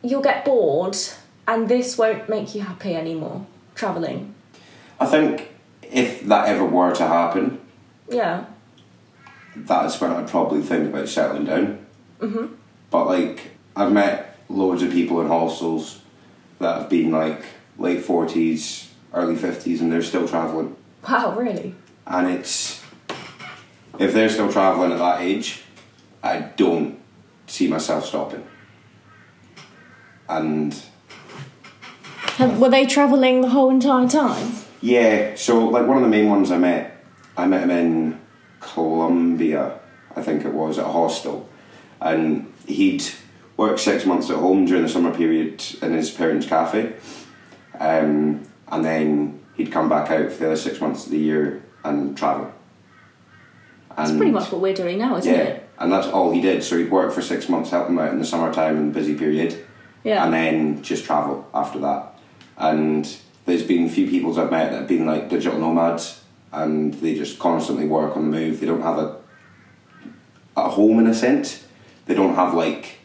you'll 0.04 0.22
get 0.22 0.46
bored 0.46 0.98
and 1.48 1.68
this 1.68 1.98
won't 1.98 2.30
make 2.30 2.54
you 2.56 2.62
happy 2.62 2.96
anymore? 2.96 3.46
Travelling. 3.76 4.34
I 5.00 5.06
think 5.06 5.50
if 5.82 6.22
that 6.28 6.48
ever 6.48 6.66
were 6.66 6.94
to 6.96 7.08
happen, 7.08 7.60
Yeah. 8.10 8.46
that's 9.56 10.00
when 10.00 10.12
I'd 10.12 10.28
probably 10.28 10.62
think 10.62 10.88
about 10.94 11.08
settling 11.10 11.46
down. 11.46 11.86
Mm-hmm. 12.20 12.54
But 12.90 13.06
like, 13.08 13.52
I've 13.76 13.92
met 13.92 14.38
loads 14.50 14.84
of 14.84 14.92
people 14.92 15.22
in 15.22 15.28
hostels 15.28 16.02
that 16.60 16.78
have 16.82 16.90
been 16.90 17.12
like 17.12 17.44
late 17.78 18.04
forties, 18.04 18.90
early 19.14 19.36
fifties, 19.36 19.82
and 19.82 19.92
they're 19.92 20.04
still 20.04 20.28
traveling. 20.28 20.76
Wow, 21.08 21.36
really? 21.38 21.74
And 22.06 22.30
it's 22.30 22.84
if 23.98 24.14
they're 24.14 24.30
still 24.30 24.52
traveling 24.52 24.92
at 24.92 25.00
that 25.00 25.22
age, 25.22 25.62
I 26.24 26.40
don't 26.40 27.00
see 27.48 27.68
myself 27.68 28.06
stopping. 28.06 28.46
And 30.32 30.82
were 32.60 32.70
they 32.70 32.86
travelling 32.86 33.42
the 33.42 33.50
whole 33.50 33.70
entire 33.70 34.08
time? 34.08 34.54
yeah, 34.82 35.36
so 35.36 35.68
like 35.68 35.86
one 35.86 35.98
of 35.98 36.04
the 36.04 36.10
main 36.10 36.30
ones 36.30 36.52
I 36.52 36.58
met, 36.58 37.04
I 37.38 37.46
met 37.46 37.64
him 37.64 37.72
in 37.72 38.22
Colombia, 38.60 39.80
I 40.16 40.22
think 40.22 40.44
it 40.44 40.54
was, 40.54 40.80
at 40.80 40.86
a 40.86 40.90
hostel. 40.92 41.48
And 42.00 42.52
he'd 42.68 43.04
worked 43.58 43.80
six 43.80 44.06
months 44.06 44.30
at 44.30 44.38
home 44.38 44.66
during 44.66 44.84
the 44.84 44.90
summer 44.90 45.16
period 45.16 45.64
in 45.82 45.94
his 45.94 46.10
parents' 46.10 46.48
cafe. 46.48 46.94
Um, 47.80 48.48
and 48.70 48.86
then 48.86 49.40
he'd 49.56 49.72
come 49.72 49.88
back 49.88 50.10
out 50.10 50.32
for 50.32 50.40
the 50.40 50.46
other 50.48 50.56
six 50.56 50.82
months 50.82 51.06
of 51.06 51.12
the 51.12 51.20
year 51.20 51.64
and 51.84 52.18
travel. 52.18 52.52
That's 53.96 54.12
pretty 54.12 54.32
much 54.32 54.52
what 54.52 54.62
we're 54.62 54.74
doing 54.74 54.98
now, 54.98 55.18
isn't 55.18 55.32
yeah, 55.32 55.42
it? 55.42 55.70
and 55.78 55.92
that's 55.92 56.08
all 56.08 56.32
he 56.32 56.42
did. 56.42 56.64
So 56.64 56.78
he'd 56.78 56.90
work 56.90 57.12
for 57.12 57.22
six 57.22 57.50
months, 57.50 57.70
help 57.70 57.88
them 57.88 58.00
out 58.00 58.14
in 58.14 58.20
the 58.20 58.26
summertime 58.26 58.78
and 58.78 58.94
busy 58.94 59.16
period, 59.16 59.64
Yeah. 60.04 60.24
and 60.26 60.34
then 60.34 60.82
just 60.84 61.06
travel 61.06 61.48
after 61.54 61.80
that. 61.80 62.18
And 62.58 63.08
there's 63.46 63.64
been 63.64 63.86
a 63.86 63.90
few 63.90 64.08
people 64.08 64.38
I've 64.40 64.52
met 64.52 64.72
that 64.72 64.80
have 64.80 64.88
been 64.88 65.06
like 65.06 65.30
digital 65.30 65.60
nomads, 65.60 66.22
and 66.52 66.94
they 66.96 67.16
just 67.16 67.40
constantly 67.40 67.88
work 67.88 68.16
on 68.18 68.30
the 68.30 68.38
move. 68.38 68.60
They 68.60 68.68
don't 68.68 68.82
have 68.82 68.98
a 68.98 69.18
a 70.58 70.70
home 70.70 71.00
in 71.00 71.08
a 71.08 71.14
sense. 71.14 71.66
They 72.06 72.14
don't 72.14 72.36
have 72.36 72.54
like 72.54 73.00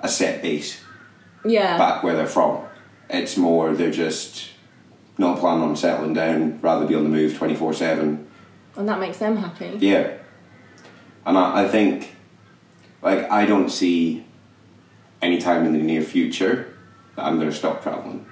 a 0.00 0.08
set 0.08 0.42
base 0.42 0.80
yeah. 1.44 1.78
back 1.78 2.02
where 2.02 2.14
they're 2.16 2.26
from. 2.26 2.64
It's 3.08 3.36
more 3.36 3.72
they're 3.74 3.90
just 3.90 4.50
not 5.18 5.38
planning 5.38 5.64
on 5.64 5.76
settling 5.76 6.12
down, 6.14 6.60
rather 6.60 6.86
be 6.86 6.94
on 6.94 7.04
the 7.04 7.10
move 7.10 7.36
twenty 7.36 7.54
four 7.54 7.72
seven. 7.72 8.26
and 8.76 8.88
that 8.88 9.00
makes 9.00 9.18
them 9.18 9.36
happy. 9.36 9.76
Yeah. 9.78 10.18
And 11.24 11.38
I, 11.38 11.64
I 11.64 11.68
think, 11.68 12.16
like, 13.00 13.30
I 13.30 13.46
don't 13.46 13.70
see 13.70 14.24
any 15.22 15.38
time 15.38 15.64
in 15.64 15.72
the 15.72 15.78
near 15.78 16.02
future 16.02 16.74
that 17.16 17.24
I'm 17.24 17.38
going 17.38 17.48
to 17.50 17.56
stop 17.56 17.82
travelling. 17.82 18.26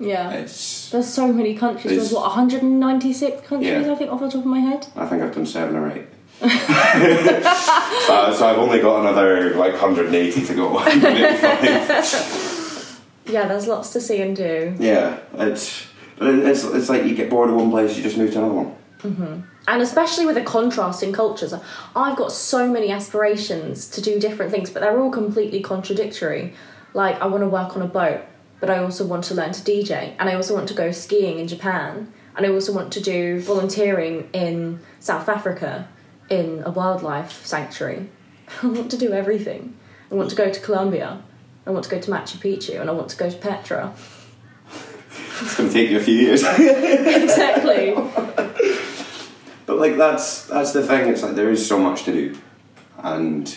Yeah. 0.00 0.30
It's, 0.32 0.90
There's 0.90 1.08
so 1.08 1.32
many 1.32 1.54
countries. 1.56 1.96
There's 1.96 2.12
what 2.12 2.22
196 2.22 3.46
countries, 3.46 3.70
Yeah. 3.70 3.92
I 3.92 3.94
think, 3.94 4.10
off 4.10 4.20
the 4.20 4.26
top 4.28 4.40
of 4.40 4.46
my 4.46 4.58
head. 4.58 4.86
I 4.96 5.06
think 5.06 5.22
I've 5.22 5.34
done 5.34 5.46
seven 5.46 5.76
or 5.76 5.90
eight. 5.92 6.06
so, 6.40 6.48
so 8.34 8.46
I've 8.48 8.58
only 8.58 8.80
got 8.80 9.00
another, 9.00 9.54
like, 9.54 9.72
180 9.72 10.44
to 10.46 10.54
go. 10.54 10.78
Yeah, 13.26 13.48
there's 13.48 13.66
lots 13.66 13.90
to 13.94 14.02
see 14.02 14.20
and 14.20 14.36
do. 14.36 14.76
yeah, 14.78 15.18
it's, 15.32 15.86
but 16.18 16.28
it's, 16.34 16.62
it's 16.62 16.90
like 16.90 17.04
you 17.04 17.14
get 17.14 17.30
bored 17.30 17.48
of 17.48 17.56
one 17.56 17.70
place, 17.70 17.96
you 17.96 18.02
just 18.02 18.18
move 18.18 18.32
to 18.32 18.38
another 18.38 18.54
one. 18.54 18.76
Mm-hmm. 18.98 19.40
And 19.66 19.80
especially 19.80 20.26
with 20.26 20.34
the 20.34 20.42
contrast 20.42 21.02
in 21.02 21.12
cultures, 21.12 21.54
I've 21.96 22.16
got 22.16 22.32
so 22.32 22.70
many 22.70 22.90
aspirations 22.90 23.88
to 23.90 24.02
do 24.02 24.20
different 24.20 24.52
things, 24.52 24.70
but 24.70 24.80
they're 24.80 25.00
all 25.00 25.10
completely 25.10 25.60
contradictory. 25.60 26.54
Like, 26.92 27.20
I 27.20 27.26
want 27.26 27.42
to 27.42 27.48
work 27.48 27.74
on 27.74 27.82
a 27.82 27.86
boat, 27.86 28.20
but 28.60 28.68
I 28.68 28.78
also 28.78 29.06
want 29.06 29.24
to 29.24 29.34
learn 29.34 29.52
to 29.52 29.62
DJ, 29.62 30.14
and 30.18 30.28
I 30.28 30.34
also 30.34 30.54
want 30.54 30.68
to 30.68 30.74
go 30.74 30.90
skiing 30.90 31.38
in 31.38 31.48
Japan, 31.48 32.12
and 32.36 32.44
I 32.44 32.50
also 32.50 32.72
want 32.72 32.92
to 32.92 33.00
do 33.00 33.40
volunteering 33.40 34.28
in 34.32 34.80
South 35.00 35.28
Africa 35.28 35.88
in 36.28 36.62
a 36.64 36.70
wildlife 36.70 37.44
sanctuary. 37.46 38.10
I 38.62 38.66
want 38.66 38.90
to 38.90 38.98
do 38.98 39.12
everything. 39.12 39.76
I 40.10 40.14
want 40.14 40.30
to 40.30 40.36
go 40.36 40.50
to 40.50 40.60
Colombia, 40.60 41.22
I 41.66 41.70
want 41.70 41.84
to 41.84 41.90
go 41.90 41.98
to 41.98 42.10
Machu 42.10 42.36
Picchu, 42.36 42.80
and 42.80 42.90
I 42.90 42.92
want 42.92 43.08
to 43.10 43.16
go 43.16 43.30
to 43.30 43.36
Petra. 43.36 43.94
It's 45.40 45.56
going 45.56 45.68
to 45.68 45.72
take 45.72 45.90
you 45.90 45.96
a 45.96 46.02
few 46.02 46.14
years. 46.14 46.42
exactly. 46.58 47.94
Like 49.84 49.98
that's 49.98 50.46
that's 50.46 50.72
the 50.72 50.82
thing. 50.82 51.10
It's 51.10 51.22
like 51.22 51.34
there 51.34 51.50
is 51.50 51.66
so 51.68 51.78
much 51.78 52.04
to 52.04 52.12
do, 52.12 52.38
and 52.96 53.54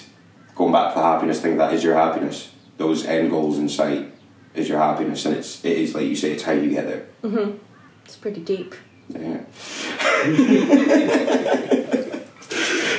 going 0.56 0.74
back 0.74 0.94
to 0.94 1.00
the 1.00 1.06
happiness 1.06 1.40
thing, 1.40 1.56
that 1.56 1.72
is 1.72 1.86
your 1.86 1.96
happiness. 1.96 2.52
Those 2.76 3.06
end 3.06 3.32
goals 3.32 3.58
in 3.58 3.70
sight 3.70 4.12
is 4.54 4.68
your 4.68 4.80
happiness, 4.80 5.26
and 5.26 5.38
it's 5.38 5.64
it 5.64 5.78
is 5.78 5.96
like 5.96 6.04
you 6.06 6.18
say, 6.18 6.34
it's 6.34 6.44
how 6.44 6.52
you 6.52 6.70
get 6.70 6.86
there. 6.86 7.06
Mhm. 7.24 7.60
It's 8.04 8.18
pretty 8.18 8.42
deep. 8.42 8.76
Yeah. 9.08 9.38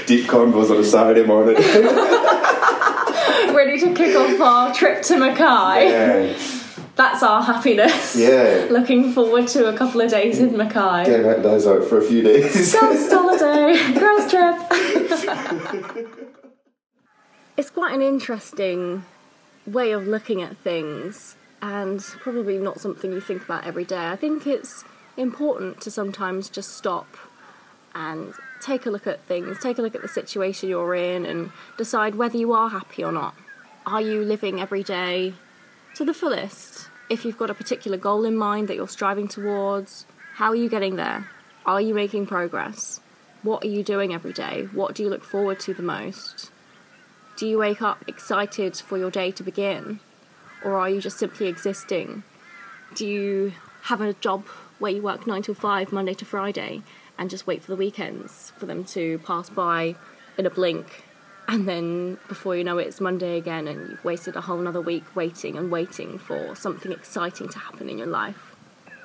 Deep 0.07 0.25
convos 0.27 0.71
on 0.71 0.79
a 0.79 0.85
Saturday 0.85 1.23
morning. 1.27 1.57
Ready 3.55 3.79
to 3.81 3.93
kick 3.95 4.17
off 4.17 4.41
our 4.41 4.75
trip 4.75 5.03
to 5.03 5.19
Mackay. 5.19 5.91
yeah, 5.91 6.35
That's 6.99 7.23
our 7.23 7.41
happiness. 7.41 8.17
yeah. 8.17 8.67
Looking 8.71 9.13
forward 9.13 9.47
to 9.49 9.69
a 9.69 9.77
couple 9.77 10.01
of 10.01 10.11
days 10.11 10.41
in 10.41 10.57
Mackay. 10.57 11.05
Getting 11.05 11.27
that 11.29 11.45
dies 11.45 11.65
out 11.65 11.85
for 11.85 11.99
a 11.99 12.03
few 12.03 12.23
days. 12.23 12.75
Girls' 12.81 13.13
holiday, 13.13 13.93
girls' 13.95 14.29
trip. 14.29 14.57
it's 17.57 17.71
quite 17.71 17.95
an 17.95 18.03
interesting 18.03 19.05
way 19.65 19.93
of 19.93 20.09
looking 20.09 20.43
at 20.43 20.57
things, 20.57 21.37
and 21.63 22.01
probably 22.19 22.59
not 22.59 22.81
something 22.81 23.13
you 23.13 23.21
think 23.21 23.45
about 23.45 23.65
every 23.65 23.85
day. 23.85 24.09
I 24.09 24.17
think 24.17 24.45
it's 24.49 24.83
important 25.17 25.81
to 25.83 25.93
sometimes 25.93 26.51
just 26.51 26.77
stop 26.77 27.17
and 27.95 28.35
take 28.61 28.87
a 28.87 28.91
look 28.91 29.07
at 29.07 29.21
things, 29.21 29.61
take 29.61 29.79
a 29.79 29.83
look 29.83 29.95
at 29.95 30.03
the 30.03 30.09
situation 30.09 30.69
you're 30.69 30.97
in, 30.97 31.25
and 31.25 31.53
decide 31.77 32.17
whether 32.17 32.37
you 32.37 32.53
are 32.53 32.71
happy 32.71 33.05
or 33.05 33.13
not. 33.13 33.37
Are 33.87 34.01
you 34.01 34.25
living 34.25 34.61
every 34.61 34.83
day 34.83 35.35
to 35.95 36.05
the 36.05 36.13
fullest? 36.13 36.88
If 37.11 37.25
you've 37.25 37.39
got 37.39 37.49
a 37.49 37.55
particular 37.55 37.97
goal 37.97 38.27
in 38.27 38.37
mind 38.37 38.69
that 38.69 38.77
you're 38.77 38.87
striving 38.87 39.29
towards, 39.29 40.05
how 40.35 40.51
are 40.51 40.55
you 40.55 40.69
getting 40.69 40.97
there? 40.97 41.31
Are 41.65 41.81
you 41.81 41.95
making 41.95 42.27
progress? 42.27 43.01
What 43.43 43.65
are 43.65 43.69
you 43.69 43.83
doing 43.83 44.13
every 44.13 44.35
day? 44.35 44.69
What 44.73 44.95
do 44.95 45.03
you 45.03 45.09
look 45.09 45.25
forward 45.25 45.59
to 45.61 45.73
the 45.73 45.83
most? 45.83 46.51
Do 47.39 47.47
you 47.47 47.59
wake 47.59 47.81
up 47.81 48.05
excited 48.07 48.77
for 48.77 48.99
your 48.99 49.11
day 49.11 49.31
to 49.31 49.43
begin? 49.43 50.01
Or 50.63 50.75
are 50.75 50.91
you 50.91 51.01
just 51.01 51.19
simply 51.19 51.47
existing? 51.47 52.25
Do 52.95 53.07
you 53.07 53.55
have 53.83 54.03
a 54.03 54.13
job 54.13 54.45
where 54.79 54.93
you 54.93 55.01
work 55.01 55.27
9 55.27 55.41
till 55.43 55.55
5, 55.55 55.93
Monday 55.93 56.15
to 56.15 56.27
Friday, 56.27 56.83
and 57.17 57.31
just 57.31 57.47
wait 57.47 57.63
for 57.63 57.71
the 57.71 57.77
weekends 57.77 58.53
for 58.59 58.67
them 58.67 58.85
to 58.85 59.19
pass 59.21 59.49
by 59.49 59.95
in 60.37 60.45
a 60.45 60.51
blink? 60.51 61.05
And 61.49 61.67
then 61.67 62.19
before 62.29 62.55
you 62.57 62.63
know 62.63 62.77
it, 62.77 62.89
it's 62.89 63.01
Monday 63.01 63.39
again, 63.39 63.67
and 63.67 63.89
you've 63.89 64.05
wasted 64.05 64.37
a 64.37 64.43
whole 64.43 64.61
another 64.61 64.83
week 64.83 65.17
waiting 65.17 65.57
and 65.57 65.71
waiting 65.71 66.19
for 66.19 66.55
something 66.55 66.93
exciting 66.93 67.49
to 67.49 67.59
happen 67.59 67.89
in 67.89 67.97
your 67.97 68.07
life. 68.07 68.55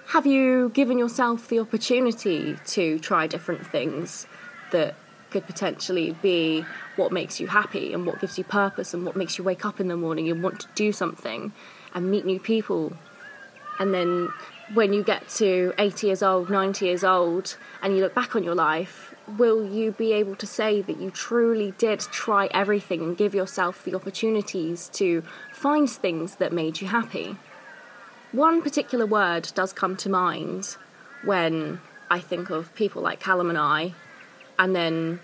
Have 0.08 0.25
you 0.25 0.69
given 0.73 0.97
yourself 0.97 1.47
the 1.47 1.60
opportunity 1.60 2.58
to 2.67 2.99
try 2.99 3.27
different 3.27 3.65
things 3.65 4.27
that 4.73 4.95
could 5.32 5.47
potentially 5.47 6.17
be 6.21 6.65
what 6.97 7.13
makes 7.13 7.39
you 7.39 7.47
happy 7.47 7.93
and 7.93 8.06
what 8.06 8.19
gives 8.19 8.38
you 8.38 8.43
purpose 8.43 8.93
and 8.93 9.06
what 9.06 9.15
makes 9.15 9.38
you 9.38 9.43
wake 9.45 9.65
up 9.65 9.79
in 9.79 9.88
the 9.88 9.95
morning 9.95 10.29
and 10.29 10.43
want 10.43 10.60
to 10.60 10.67
do 10.75 10.91
something 10.91 11.53
and 11.95 12.12
meet 12.12 12.25
new 12.25 12.41
people? 12.41 12.91
And 13.79 13.93
then 13.93 14.29
when 14.73 14.91
you 14.91 15.01
get 15.01 15.29
to 15.29 15.73
80 15.79 16.08
years 16.08 16.21
old, 16.21 16.49
90 16.49 16.86
years 16.86 17.06
old, 17.06 17.56
and 17.82 17.95
you 17.95 18.01
look 18.01 18.13
back 18.13 18.36
on 18.36 18.43
your 18.43 18.56
life, 18.56 19.12
will 19.28 19.66
you 19.66 19.92
be 19.92 20.14
able 20.14 20.36
to 20.36 20.48
say 20.48 20.82
that 20.82 21.00
you 21.00 21.10
truly 21.10 21.72
did 21.78 22.00
try 22.00 22.48
everything 22.48 23.02
and 23.02 23.18
give 23.18 23.34
yourself 23.34 23.84
the 23.84 23.96
opportunities 23.96 24.90
to 24.90 25.24
find 25.52 25.90
things 25.90 26.36
that 26.36 26.52
made 26.52 26.82
you 26.82 26.88
happy? 26.88 27.38
One 28.32 28.62
particular 28.62 29.06
word 29.06 29.52
does 29.56 29.74
come 29.74 29.96
to 29.98 30.10
mind 30.10 30.78
when 31.24 31.80
I 32.10 32.20
think 32.20 32.50
of 32.50 32.74
people 32.76 33.02
like 33.02 33.20
Callum 33.20 33.50
and 33.50 33.58
I, 33.58 33.94
and 34.60 34.76
then 34.76 35.20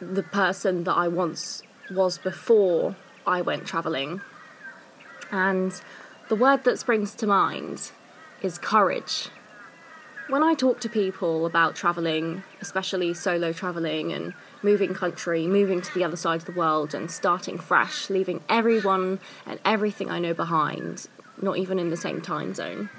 the 0.00 0.22
person 0.22 0.84
that 0.84 0.94
I 0.94 1.08
once 1.08 1.62
was 1.90 2.18
before 2.18 2.96
I 3.26 3.42
went 3.42 3.66
travelling. 3.66 4.20
And 5.30 5.78
the 6.28 6.36
word 6.36 6.64
that 6.64 6.78
springs 6.78 7.14
to 7.16 7.26
mind 7.26 7.90
is 8.42 8.58
courage. 8.58 9.28
When 10.30 10.44
I 10.44 10.54
talk 10.54 10.78
to 10.82 10.88
people 10.88 11.44
about 11.44 11.74
travelling, 11.74 12.44
especially 12.60 13.14
solo 13.14 13.52
travelling 13.52 14.12
and 14.12 14.32
moving 14.62 14.94
country, 14.94 15.48
moving 15.48 15.82
to 15.82 15.92
the 15.92 16.04
other 16.04 16.16
side 16.16 16.36
of 16.36 16.44
the 16.44 16.52
world 16.52 16.94
and 16.94 17.10
starting 17.10 17.58
fresh, 17.58 18.08
leaving 18.08 18.40
everyone 18.48 19.18
and 19.44 19.58
everything 19.64 20.08
I 20.08 20.20
know 20.20 20.32
behind, 20.32 21.08
not 21.42 21.58
even 21.58 21.80
in 21.80 21.90
the 21.90 21.96
same 21.96 22.20
time 22.20 22.54
zone, 22.54 22.90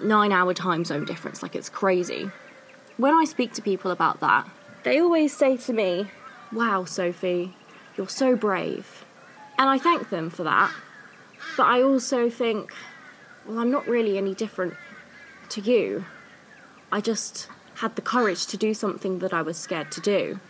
nine 0.00 0.32
hour 0.32 0.52
time 0.52 0.84
zone 0.84 1.04
difference, 1.04 1.44
like 1.44 1.54
it's 1.54 1.68
crazy. 1.68 2.28
When 2.96 3.14
I 3.14 3.24
speak 3.24 3.52
to 3.52 3.62
people 3.62 3.92
about 3.92 4.18
that, 4.18 4.50
they 4.82 5.00
always 5.00 5.32
say 5.36 5.56
to 5.58 5.72
me, 5.72 6.10
Wow, 6.52 6.86
Sophie, 6.86 7.54
you're 7.96 8.08
so 8.08 8.34
brave. 8.34 9.04
And 9.58 9.70
I 9.70 9.78
thank 9.78 10.10
them 10.10 10.28
for 10.28 10.42
that. 10.42 10.72
But 11.56 11.66
I 11.66 11.82
also 11.82 12.28
think, 12.28 12.72
well, 13.46 13.60
I'm 13.60 13.70
not 13.70 13.86
really 13.86 14.18
any 14.18 14.34
different 14.34 14.74
to 15.50 15.60
you. 15.60 16.04
I 16.92 17.00
just 17.00 17.48
had 17.76 17.96
the 17.96 18.02
courage 18.02 18.46
to 18.46 18.56
do 18.56 18.74
something 18.74 19.20
that 19.20 19.32
I 19.32 19.42
was 19.42 19.56
scared 19.56 19.90
to 19.92 20.00
do. 20.00 20.40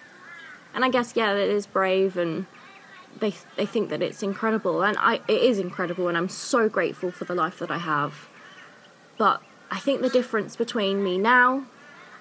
And 0.75 0.85
I 0.85 0.91
guess, 0.91 1.15
yeah, 1.15 1.33
it 1.33 1.51
is 1.51 1.67
brave 1.67 2.17
and 2.17 2.47
they, 3.19 3.35
they 3.57 3.67
think 3.67 3.89
that 3.91 4.03
it's 4.03 4.23
incredible. 4.23 4.83
And 4.83 4.97
I, 4.99 5.21
it 5.29 5.43
is 5.43 5.59
incredible, 5.59 6.09
and 6.09 6.17
I'm 6.17 6.29
so 6.29 6.69
grateful 6.69 7.11
for 7.11 7.25
the 7.25 7.35
life 7.35 7.59
that 7.59 7.71
I 7.71 7.79
have. 7.79 8.29
But 9.19 9.43
I 9.71 9.79
think 9.79 10.01
the 10.01 10.09
difference 10.09 10.57
between 10.57 11.03
me 11.03 11.19
now 11.19 11.65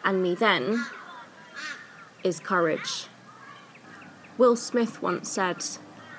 and 0.04 0.22
me 0.22 0.36
then 0.36 0.86
is 2.24 2.40
courage. 2.40 3.08
Will 4.38 4.56
Smith 4.56 5.02
once 5.02 5.30
said, 5.30 5.64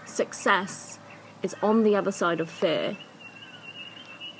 Success 0.04 0.98
is 1.42 1.54
on 1.62 1.82
the 1.82 1.96
other 1.96 2.12
side 2.12 2.40
of 2.40 2.50
fear. 2.50 2.96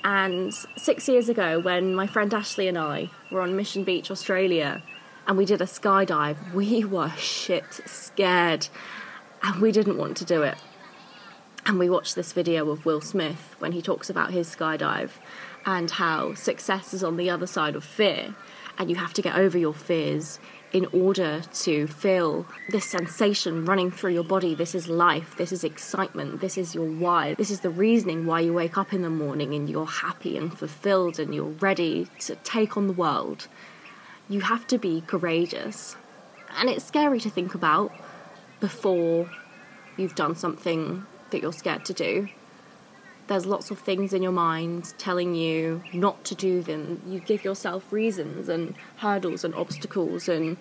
And 0.03 0.53
six 0.77 1.07
years 1.07 1.29
ago, 1.29 1.59
when 1.59 1.93
my 1.93 2.07
friend 2.07 2.33
Ashley 2.33 2.67
and 2.67 2.77
I 2.77 3.09
were 3.31 3.41
on 3.41 3.55
Mission 3.55 3.83
Beach, 3.83 4.09
Australia, 4.09 4.81
and 5.27 5.37
we 5.37 5.45
did 5.45 5.61
a 5.61 5.65
skydive, 5.65 6.53
we 6.53 6.83
were 6.83 7.11
shit 7.17 7.81
scared 7.85 8.67
and 9.43 9.61
we 9.61 9.71
didn't 9.71 9.97
want 9.97 10.17
to 10.17 10.25
do 10.25 10.41
it. 10.41 10.57
And 11.65 11.77
we 11.77 11.89
watched 11.89 12.15
this 12.15 12.33
video 12.33 12.69
of 12.71 12.85
Will 12.85 13.01
Smith 13.01 13.55
when 13.59 13.71
he 13.71 13.81
talks 13.81 14.09
about 14.09 14.31
his 14.31 14.53
skydive 14.53 15.11
and 15.65 15.91
how 15.91 16.33
success 16.33 16.93
is 16.93 17.03
on 17.03 17.17
the 17.17 17.29
other 17.29 17.45
side 17.45 17.75
of 17.75 17.83
fear, 17.83 18.33
and 18.79 18.89
you 18.89 18.95
have 18.95 19.13
to 19.13 19.21
get 19.21 19.35
over 19.35 19.57
your 19.57 19.73
fears 19.73 20.39
in 20.73 20.85
order 20.93 21.41
to 21.53 21.87
feel 21.87 22.45
this 22.69 22.85
sensation 22.85 23.65
running 23.65 23.91
through 23.91 24.13
your 24.13 24.23
body. 24.23 24.55
This 24.55 24.73
is 24.73 24.87
life, 24.87 25.35
this 25.37 25.51
is 25.51 25.63
excitement, 25.63 26.39
this 26.39 26.57
is 26.57 26.73
your 26.73 26.85
why, 26.85 27.33
this 27.33 27.51
is 27.51 27.59
the 27.59 27.69
reasoning 27.69 28.25
why 28.25 28.39
you 28.39 28.53
wake 28.53 28.77
up 28.77 28.93
in 28.93 29.01
the 29.01 29.09
morning 29.09 29.53
and 29.53 29.69
you're 29.69 29.85
happy 29.85 30.37
and 30.37 30.57
fulfilled 30.57 31.19
and 31.19 31.35
you're 31.35 31.45
ready 31.45 32.07
to 32.19 32.35
take 32.37 32.77
on 32.77 32.87
the 32.87 32.93
world. 32.93 33.47
You 34.29 34.41
have 34.41 34.65
to 34.67 34.77
be 34.77 35.01
courageous. 35.01 35.97
And 36.57 36.69
it's 36.69 36.85
scary 36.85 37.19
to 37.21 37.29
think 37.29 37.53
about 37.53 37.91
before 38.59 39.29
you've 39.97 40.15
done 40.15 40.35
something 40.35 41.05
that 41.31 41.41
you're 41.41 41.53
scared 41.53 41.85
to 41.85 41.93
do. 41.93 42.29
There's 43.31 43.45
lots 43.45 43.71
of 43.71 43.79
things 43.79 44.11
in 44.11 44.21
your 44.21 44.33
mind 44.33 44.93
telling 44.97 45.35
you 45.35 45.81
not 45.93 46.21
to 46.25 46.35
do 46.35 46.61
them. 46.61 47.01
You 47.07 47.21
give 47.21 47.45
yourself 47.45 47.89
reasons 47.93 48.49
and 48.49 48.75
hurdles 48.97 49.45
and 49.45 49.55
obstacles, 49.55 50.27
and 50.27 50.57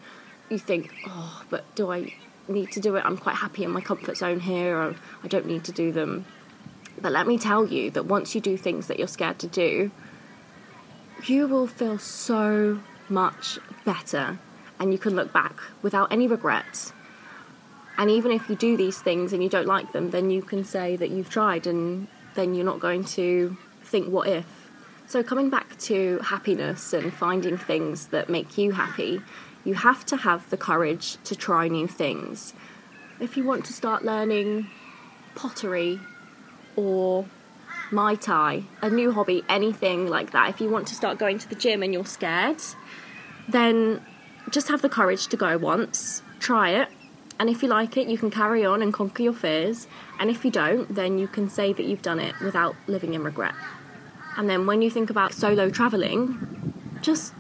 you 0.49 0.57
think, 0.57 0.95
oh, 1.05 1.43
but 1.51 1.65
do 1.75 1.91
I 1.91 2.15
need 2.47 2.71
to 2.71 2.79
do 2.79 2.95
it? 2.95 3.05
I'm 3.05 3.17
quite 3.17 3.35
happy 3.35 3.65
in 3.65 3.73
my 3.73 3.81
comfort 3.81 4.19
zone 4.19 4.39
here, 4.39 4.77
or 4.77 4.95
I 5.25 5.27
don't 5.27 5.47
need 5.47 5.65
to 5.65 5.73
do 5.73 5.91
them. 5.91 6.27
But 7.03 7.11
let 7.11 7.27
me 7.27 7.39
tell 7.39 7.67
you 7.67 7.91
that 7.91 8.07
once 8.07 8.37
you 8.37 8.41
do 8.41 8.57
things 8.57 8.87
that 8.87 9.01
you're 9.01 9.09
scared 9.09 9.41
to 9.41 9.49
do, 9.49 9.91
you 11.27 11.49
will 11.49 11.67
feel 11.67 11.99
so 11.99 12.83
much 13.09 13.59
better 13.85 14.39
and 14.79 14.93
you 14.93 14.99
can 15.01 15.17
look 15.17 15.33
back 15.33 15.57
without 15.83 16.13
any 16.13 16.29
regrets 16.29 16.93
and 18.01 18.11
even 18.11 18.33
if 18.33 18.49
you 18.49 18.57
do 18.57 18.79
these 18.79 18.99
things 19.03 19.35
and 19.35 19.43
you 19.43 19.51
don't 19.51 19.67
like 19.67 19.93
them, 19.93 20.11
then 20.11 20.31
you 20.31 20.41
can 20.41 20.65
say 20.65 20.97
that 20.97 21.11
you've 21.11 21.29
tried 21.29 21.67
and 21.67 22.09
then 22.35 22.55
you're 22.55 22.65
not 22.65 22.81
going 22.81 23.05
to 23.05 23.57
think, 23.83 24.09
what 24.09 24.29
if? 24.29 24.47
So, 25.07 25.23
coming 25.23 25.51
back 25.51 25.77
to 25.81 26.21
happiness 26.21 26.93
and 26.93 27.13
finding 27.13 27.59
things 27.59 28.09
that 28.09 28.29
make 28.29 28.57
you 28.57 28.71
happy, 28.73 29.21
you 29.65 29.75
have 29.75 30.07
to 30.07 30.17
have 30.17 30.49
the 30.51 30.57
courage 30.57 31.17
to 31.25 31.35
try 31.35 31.69
new 31.69 31.89
things. 31.89 32.55
If 33.19 33.37
you 33.37 33.45
want 33.45 33.65
to 33.67 33.73
start 33.73 34.05
learning 34.05 34.69
pottery 35.35 36.01
or 36.77 37.27
Muay 37.91 38.21
Thai, 38.21 38.63
a 38.83 38.89
new 38.89 39.11
hobby, 39.11 39.43
anything 39.49 40.07
like 40.07 40.31
that, 40.31 40.49
if 40.51 40.61
you 40.61 40.71
want 40.71 40.87
to 40.89 40.95
start 40.95 41.19
going 41.19 41.39
to 41.39 41.49
the 41.49 41.57
gym 41.57 41.83
and 41.83 41.93
you're 41.93 42.07
scared, 42.07 42.63
then 43.49 44.01
just 44.51 44.69
have 44.69 44.81
the 44.81 44.89
courage 44.89 45.27
to 45.29 45.37
go 45.37 45.59
once, 45.59 46.23
try 46.39 46.71
it, 46.71 46.89
and 47.41 47.49
if 47.49 47.63
you 47.63 47.71
like 47.71 47.97
it, 47.97 48.07
you 48.07 48.19
can 48.19 48.31
carry 48.31 48.67
on 48.67 48.83
and 48.83 48.93
conquer 48.93 49.23
your 49.23 49.33
fears. 49.33 49.87
And 50.19 50.29
if 50.29 50.45
you 50.45 50.51
don't, 50.51 50.95
then 50.95 51.19
you 51.19 51.27
can 51.27 51.49
say 51.49 51.73
that 51.73 51.87
you've 51.87 52.03
done 52.03 52.21
it 52.21 52.39
without 52.41 52.77
living 52.87 53.15
in 53.15 53.25
regret. 53.25 53.55
And 54.37 54.49
then 54.49 54.67
when 54.67 54.83
you 54.83 54.91
think 54.91 55.09
about 55.09 55.33
solo 55.33 55.71
traveling, 55.71 56.75
just 57.01 57.33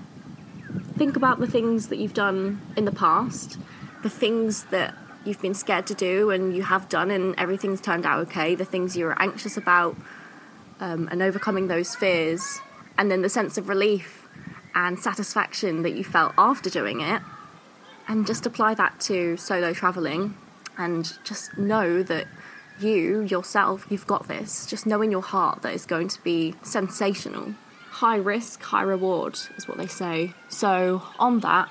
think 0.96 1.16
about 1.16 1.38
the 1.38 1.46
things 1.46 1.88
that 1.88 1.98
you've 1.98 2.14
done 2.14 2.62
in 2.78 2.86
the 2.86 2.92
past, 2.92 3.58
the 4.02 4.08
things 4.08 4.64
that 4.70 4.94
you've 5.26 5.42
been 5.42 5.52
scared 5.52 5.86
to 5.88 5.94
do 5.94 6.30
and 6.30 6.56
you 6.56 6.62
have 6.62 6.88
done 6.88 7.10
and 7.10 7.34
everything's 7.36 7.82
turned 7.82 8.06
out 8.06 8.20
okay, 8.20 8.54
the 8.54 8.64
things 8.64 8.96
you 8.96 9.04
were 9.04 9.20
anxious 9.20 9.58
about, 9.58 9.94
um, 10.80 11.10
and 11.12 11.20
overcoming 11.20 11.68
those 11.68 11.94
fears, 11.94 12.60
and 12.96 13.10
then 13.10 13.20
the 13.20 13.28
sense 13.28 13.58
of 13.58 13.68
relief 13.68 14.26
and 14.74 14.98
satisfaction 14.98 15.82
that 15.82 15.90
you 15.90 16.04
felt 16.04 16.32
after 16.38 16.70
doing 16.70 17.02
it 17.02 17.20
and 18.10 18.26
just 18.26 18.44
apply 18.44 18.74
that 18.74 18.98
to 18.98 19.36
solo 19.36 19.72
traveling 19.72 20.34
and 20.76 21.16
just 21.22 21.56
know 21.56 22.02
that 22.02 22.26
you 22.80 23.20
yourself 23.20 23.86
you've 23.88 24.06
got 24.06 24.26
this. 24.26 24.66
Just 24.66 24.84
know 24.84 25.00
in 25.00 25.12
your 25.12 25.22
heart 25.22 25.62
that 25.62 25.72
it's 25.72 25.86
going 25.86 26.08
to 26.08 26.20
be 26.24 26.54
sensational. 26.62 27.54
High 27.90 28.16
risk 28.16 28.60
high 28.62 28.82
reward 28.82 29.38
is 29.56 29.68
what 29.68 29.78
they 29.78 29.86
say. 29.86 30.34
So 30.48 31.02
on 31.18 31.40
that 31.40 31.68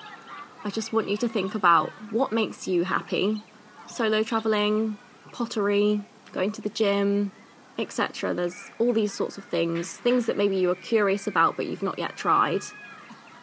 i 0.63 0.69
just 0.69 0.91
want 0.91 1.07
you 1.07 1.15
to 1.17 1.27
think 1.27 1.55
about 1.55 1.89
what 2.11 2.31
makes 2.31 2.67
you 2.69 2.85
happy. 2.85 3.43
Solo 3.87 4.23
traveling 4.23 4.97
pottery 5.33 6.01
going 6.31 6.53
to 6.53 6.61
the 6.61 6.69
gym 6.69 7.31
etc 7.77 8.33
there's 8.33 8.71
all 8.77 8.93
these 8.93 9.13
sorts 9.13 9.37
of 9.37 9.43
things 9.45 9.97
things 9.97 10.25
that 10.25 10.37
maybe 10.37 10.57
you 10.57 10.69
are 10.69 10.75
curious 10.75 11.27
about 11.27 11.55
but 11.55 11.65
you've 11.65 11.83
not 11.83 11.97
yet 11.97 12.15
tried 12.15 12.61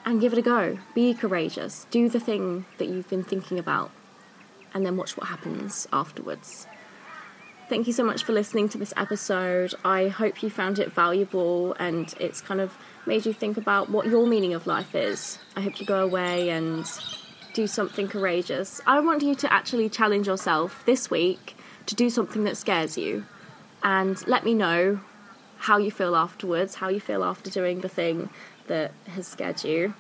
and 0.07 0.21
give 0.21 0.33
it 0.33 0.39
a 0.39 0.43
go. 0.43 0.79
Be 0.95 1.13
courageous. 1.13 1.87
Do 1.91 2.09
the 2.09 2.21
thing 2.21 2.65
that 2.79 2.87
you've 2.87 3.11
been 3.11 3.25
thinking 3.25 3.59
about, 3.59 3.91
and 4.73 4.87
then 4.87 4.97
watch 4.97 5.17
what 5.17 5.27
happens 5.27 5.87
afterwards. 5.93 6.67
Thank 7.69 7.89
you 7.89 7.93
so 7.93 8.05
much 8.05 8.23
for 8.23 8.33
listening 8.33 8.69
to 8.71 8.79
this 8.79 8.95
episode. 8.97 9.75
I 9.85 10.07
hope 10.07 10.41
you 10.41 10.51
found 10.51 10.79
it 10.79 10.93
valuable 10.93 11.75
and 11.81 12.15
it's 12.21 12.41
kind 12.41 12.61
of 12.61 12.79
made 13.07 13.27
you 13.27 13.33
think 13.33 13.57
about 13.57 13.91
what 13.91 14.07
your 14.07 14.25
meaning 14.25 14.55
of 14.55 14.69
life 14.69 14.95
is. 14.95 15.41
I 15.57 15.63
hope 15.63 15.81
you 15.81 15.87
go 15.87 16.05
away 16.05 16.51
and 16.51 16.89
do 17.55 17.67
something 17.67 18.07
courageous. 18.07 18.81
I 18.87 19.01
want 19.01 19.25
you 19.25 19.35
to 19.35 19.53
actually 19.53 19.89
challenge 19.89 20.29
yourself 20.29 20.85
this 20.87 21.11
week 21.11 21.57
to 21.87 21.97
do 21.97 22.09
something 22.09 22.45
that 22.45 22.57
scares 22.57 22.97
you 22.97 23.25
and 23.83 24.25
let 24.29 24.45
me 24.45 24.55
know 24.55 25.01
how 25.59 25.79
you 25.79 25.91
feel 25.91 26.15
afterwards, 26.15 26.77
how 26.77 26.89
you 26.89 27.01
feel 27.01 27.25
after 27.25 27.51
doing 27.51 27.81
the 27.81 27.89
thing 27.89 28.31
that 28.69 28.93
has 29.09 29.27
scared 29.27 29.65
you, 29.65 29.95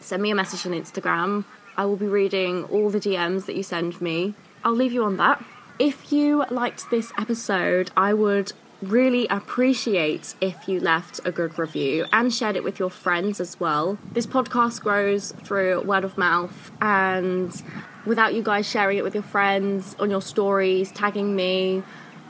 send 0.00 0.22
me 0.22 0.30
a 0.30 0.34
message 0.34 0.66
on 0.66 0.72
Instagram. 0.72 1.44
I 1.76 1.84
will 1.84 1.96
be 1.96 2.06
reading 2.06 2.64
all 2.64 2.90
the 2.90 3.00
DMs 3.00 3.46
that 3.46 3.56
you 3.56 3.62
send 3.62 4.00
me. 4.00 4.34
I'll 4.64 4.74
leave 4.74 4.92
you 4.92 5.04
on 5.04 5.16
that. 5.18 5.44
If 5.78 6.12
you 6.12 6.44
liked 6.50 6.90
this 6.90 7.12
episode, 7.16 7.92
I 7.96 8.12
would 8.12 8.52
really 8.82 9.26
appreciate 9.28 10.34
if 10.40 10.68
you 10.68 10.80
left 10.80 11.20
a 11.24 11.32
good 11.32 11.58
review 11.58 12.04
and 12.12 12.32
shared 12.32 12.56
it 12.56 12.64
with 12.64 12.78
your 12.78 12.90
friends 12.90 13.40
as 13.40 13.58
well. 13.58 13.98
This 14.12 14.26
podcast 14.26 14.82
grows 14.82 15.32
through 15.32 15.82
word 15.82 16.04
of 16.04 16.18
mouth, 16.18 16.70
and 16.80 17.62
without 18.06 18.34
you 18.34 18.42
guys 18.42 18.68
sharing 18.68 18.98
it 18.98 19.04
with 19.04 19.14
your 19.14 19.22
friends 19.22 19.96
on 19.98 20.10
your 20.10 20.22
stories, 20.22 20.90
tagging 20.92 21.34
me, 21.34 21.82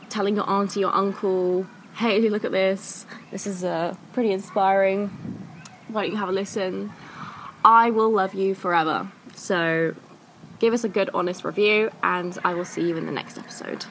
telling 0.08 0.36
your 0.36 0.48
auntie 0.48 0.80
your 0.80 0.94
uncle, 0.94 1.66
hey, 1.96 2.28
look 2.28 2.44
at 2.44 2.52
this, 2.52 3.06
this 3.30 3.46
is 3.46 3.64
uh, 3.64 3.94
pretty 4.12 4.32
inspiring 4.32 5.37
why 5.88 6.02
don't 6.02 6.12
you 6.12 6.16
have 6.18 6.28
a 6.28 6.32
listen? 6.32 6.92
I 7.64 7.90
will 7.90 8.10
love 8.10 8.34
you 8.34 8.54
forever. 8.54 9.10
So 9.34 9.94
give 10.58 10.74
us 10.74 10.84
a 10.84 10.88
good, 10.88 11.10
honest 11.14 11.44
review, 11.44 11.90
and 12.02 12.36
I 12.44 12.54
will 12.54 12.64
see 12.64 12.82
you 12.88 12.96
in 12.96 13.06
the 13.06 13.12
next 13.12 13.38
episode. 13.38 13.84